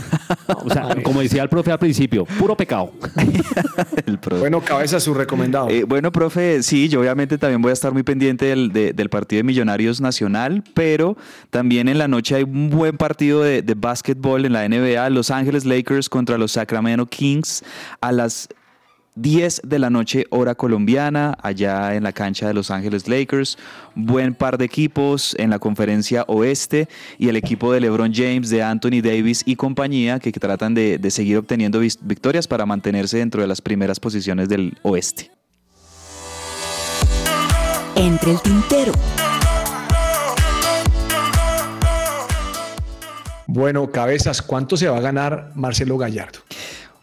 [0.65, 2.93] O sea, como decía el profe al principio, puro pecado.
[4.07, 5.69] El Bueno, cabeza, su recomendado.
[5.69, 9.09] Eh, bueno, profe, sí, yo obviamente también voy a estar muy pendiente del, de- del
[9.11, 11.17] partido de Millonarios Nacional, pero
[11.51, 15.31] también en la noche hay un buen partido de, de básquetbol en la NBA, Los
[15.31, 17.65] Ángeles Lakers contra los Sacramento Kings
[18.01, 18.49] a las
[19.17, 23.59] 10 de la noche hora colombiana, allá en la cancha de Los Ángeles Lakers.
[23.95, 26.89] Buen par de equipos en la conferencia oeste
[27.19, 31.11] y el equipo de LeBron James, de Anthony Davis y compañía que tratan de, de
[31.11, 35.31] seguir obteniendo victorias para mantenerse dentro de las primeras posiciones del oeste.
[37.97, 38.93] Entre el tintero.
[43.53, 46.39] Bueno, cabezas, ¿cuánto se va a ganar Marcelo Gallardo?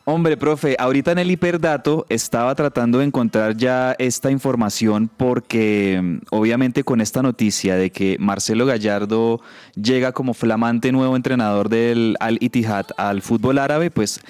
[0.09, 6.17] Hombre, profe, ahorita en el hiperdato estaba tratando de encontrar ya esta información porque mm,
[6.29, 9.41] obviamente con esta noticia de que Marcelo Gallardo
[9.75, 14.21] llega como flamante nuevo entrenador del Al Ittihad al fútbol árabe, pues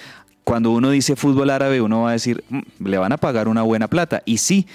[0.43, 3.61] cuando uno dice fútbol árabe uno va a decir, "Mm, le van a pagar una
[3.61, 4.23] buena plata.
[4.25, 4.65] Y sí,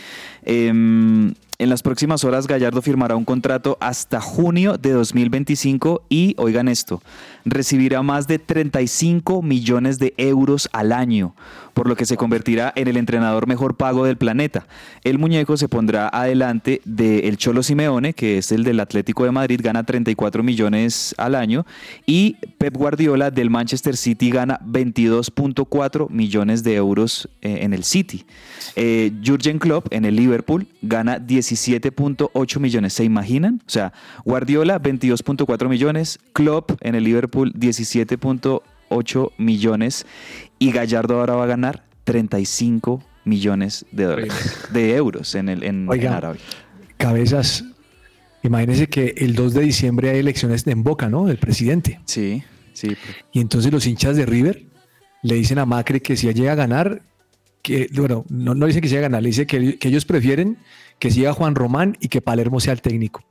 [0.45, 6.67] em, en las próximas horas Gallardo firmará un contrato hasta junio de 2025 y, oigan
[6.67, 7.01] esto,
[7.45, 11.37] recibirá más de 35 millones de euros al año,
[11.73, 14.67] por lo que se convertirá en el entrenador mejor pago del planeta.
[15.05, 19.61] El muñeco se pondrá adelante del Cholo Simeone, que es el del Atlético de Madrid,
[19.63, 21.65] gana 34 millones al año,
[22.07, 28.25] y Pep Guardiola del Manchester City gana 22.4 millones de euros eh, en el City.
[28.75, 30.32] Eh, Jurgen Klopp en el Liverpool
[30.83, 32.93] gana 17.8 millones.
[32.93, 33.63] ¿Se imaginan?
[33.67, 33.93] O sea,
[34.25, 40.07] Guardiola 22.4 millones, Klopp en el Liverpool 17.8 millones
[40.59, 45.89] y Gallardo ahora va a ganar 35 millones de dólares, de euros en, el, en,
[45.89, 46.11] Oiga.
[46.11, 46.41] en Arabia.
[46.97, 47.65] Cabezas,
[48.43, 51.27] imagínense que el 2 de diciembre hay elecciones en Boca, ¿no?
[51.27, 52.01] Del presidente.
[52.05, 52.97] Sí, sí.
[53.33, 54.65] Y entonces los hinchas de River
[55.23, 57.03] le dicen a Macri que si llega a ganar,
[57.63, 60.05] que, bueno, no, no dicen que si llega a ganar, le dice que, que ellos
[60.05, 60.59] prefieren
[60.99, 63.25] que siga Juan Román y que Palermo sea el técnico.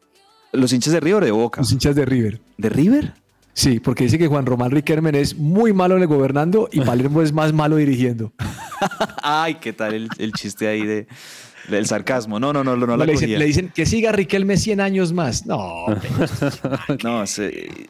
[0.54, 1.62] ¿Los hinchas de River o de Boca?
[1.62, 2.42] Los hinchas de River.
[2.58, 3.14] ¿De River?
[3.54, 7.22] Sí, porque dice que Juan Román Riquelme es muy malo en el gobernando y Palermo
[7.22, 8.32] es más malo dirigiendo.
[9.24, 11.08] Ay, ¿qué tal el, el chiste ahí de,
[11.70, 12.40] del sarcasmo?
[12.40, 13.40] No, no, no, no, no la le, dicen, cogía.
[13.40, 15.46] le dicen que siga Riquelme 100 años más.
[15.46, 15.86] No,
[17.04, 17.24] No,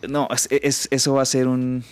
[0.09, 1.83] no es- es- eso va a ser un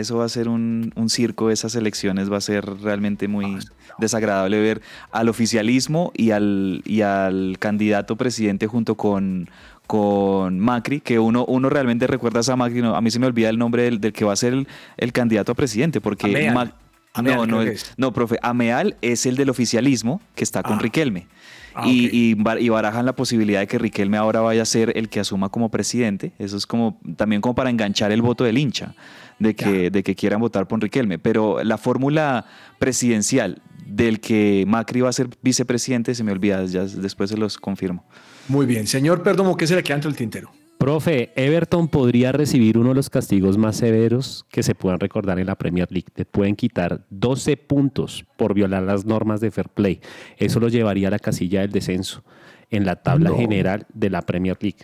[0.00, 3.58] eso va a ser un, un circo, esas elecciones va a ser realmente muy
[3.98, 4.82] desagradable ver
[5.12, 9.48] al oficialismo y al, y al candidato presidente junto con,
[9.86, 13.26] con Macri, que uno, uno realmente recuerda a esa Macri, no, a mí se me
[13.26, 16.26] olvida el nombre del, del que va a ser el, el candidato a presidente, porque
[16.26, 16.54] Ameal.
[16.54, 16.74] Mac-
[17.12, 20.80] Ameal no, no, no, profe, Ameal es el del oficialismo que está con Ah.
[20.80, 21.26] Riquelme.
[21.74, 25.48] Ah, y, barajan la posibilidad de que Riquelme ahora vaya a ser el que asuma
[25.48, 26.32] como presidente.
[26.38, 28.94] Eso es como también como para enganchar el voto del hincha,
[29.38, 31.18] de que, de que quieran votar por Riquelme.
[31.18, 32.46] Pero la fórmula
[32.78, 37.58] presidencial del que Macri va a ser vicepresidente se me olvida, ya después se los
[37.58, 38.04] confirmo.
[38.48, 38.86] Muy bien.
[38.86, 40.50] Señor Perdomo, ¿qué se le queda entre el tintero?
[40.84, 45.44] Profe, Everton podría recibir uno de los castigos más severos que se puedan recordar en
[45.46, 46.06] la Premier League.
[46.10, 50.00] Te pueden quitar 12 puntos por violar las normas de fair play.
[50.38, 52.24] Eso lo llevaría a la casilla del descenso
[52.70, 53.36] en la tabla No.
[53.36, 54.78] general de la Premier League.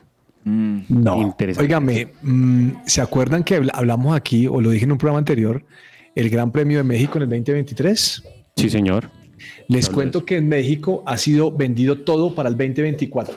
[0.44, 1.22] Mm, No.
[1.22, 1.64] Interesante.
[1.64, 5.64] Óigame, mm, ¿se acuerdan que habl- hablamos aquí, o lo dije en un programa anterior,
[6.14, 8.22] el Gran Premio de México en el 2023?
[8.55, 9.09] Sí, señor.
[9.68, 13.34] Les cuento que en México ha sido vendido todo para el 2024.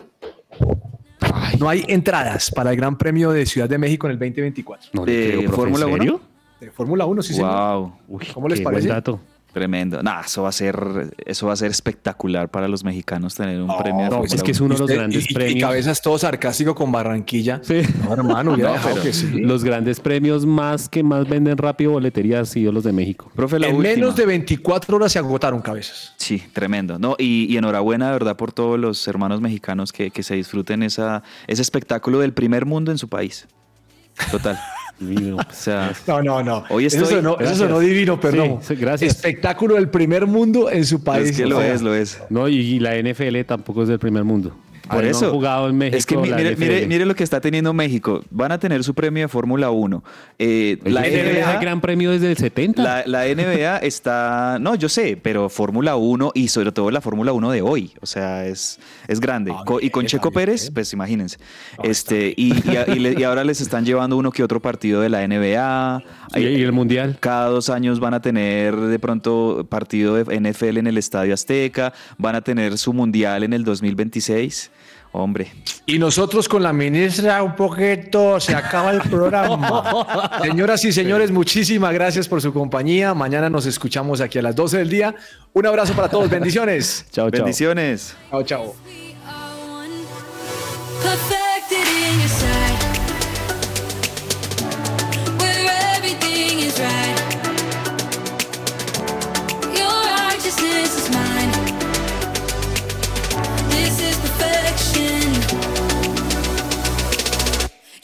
[1.60, 4.90] No hay entradas para el Gran Premio de Ciudad de México en el 2024.
[4.94, 5.98] No ¿De creo, profe, ¿en Fórmula uno?
[5.98, 6.22] serio?
[6.60, 7.52] De Fórmula 1, sí, señor.
[7.78, 8.88] wow, Uy, ¿Cómo les qué parece?
[8.88, 9.20] Buen dato.
[9.54, 10.02] Tremendo.
[10.04, 13.68] Nah, eso va a ser, eso va a ser espectacular para los mexicanos tener un
[13.68, 14.76] No, premio de no, Fórmula es que es uno.
[14.76, 15.56] de los grandes y- premios.
[15.56, 17.60] Y cabezas todo sarcástico con Barranquilla.
[17.64, 17.82] Sí.
[18.04, 19.28] No, hermano, No, dejado pero que sí.
[19.40, 23.32] Los grandes premios más que más venden rápido boletería han sido los de México.
[23.36, 23.96] Profe, la En última.
[23.96, 26.14] menos de 24 horas se agotaron cabezas.
[26.18, 27.00] Sí, tremendo.
[27.00, 30.84] No, y, y enhorabuena, de verdad, por todos los hermanos mexicanos que, que se disfruten
[30.84, 33.48] esa, ese espectáculo del primer mundo en su país.
[34.32, 34.60] Total.
[35.02, 36.64] O sea, No, no, no.
[36.70, 38.60] Hoy eso, estoy- eso sonó divino, perdón.
[38.62, 39.16] Sí, sí, gracias.
[39.16, 41.30] Espectáculo del primer mundo en su país.
[41.30, 42.20] es que lo O sea, es, lo es.
[42.30, 44.56] No, y, y la NFL tampoco es del primer mundo.
[44.98, 45.26] Por eso.
[45.28, 45.98] han jugado en México.
[45.98, 48.24] es que mire, mire, mire lo que está teniendo México.
[48.30, 50.04] Van a tener su premio de Fórmula 1.
[50.40, 52.82] Eh, El la, NFL es el NBA, gran premio desde el 70.
[52.84, 54.58] la, la NBA está.
[54.60, 57.94] No, yo sé, pero Fórmula 1 y sobre todo la Fórmula 1 de hoy.
[58.02, 59.52] O sea, es, es grande.
[59.56, 60.46] Ah, Co- y con Checo bien.
[60.46, 61.38] Pérez, pues imagínense.
[61.84, 65.02] este, y, y a- y le- y ahora les están llevando uno que otro partido
[65.02, 66.04] de la NBA.
[66.36, 67.18] y el mundial.
[67.20, 71.94] Cada dos años van a tener de pronto partido de NFL en el Estadio Azteca,
[72.18, 74.72] van a tener su mundial en el 2026.
[75.12, 75.52] Hombre,
[75.88, 80.40] Y nosotros con la ministra un poquito se acaba el programa.
[80.44, 83.16] Señoras y señores, muchísimas gracias por su compañía.
[83.16, 85.16] Mañana nos escuchamos aquí a las 12 del día.
[85.54, 86.30] Un abrazo para todos.
[86.30, 87.08] Bendiciones.
[87.12, 87.40] Chao, chao.
[87.40, 88.16] bendiciones.
[88.30, 88.76] Chao, chao.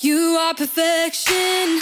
[0.06, 1.80] You are perfection.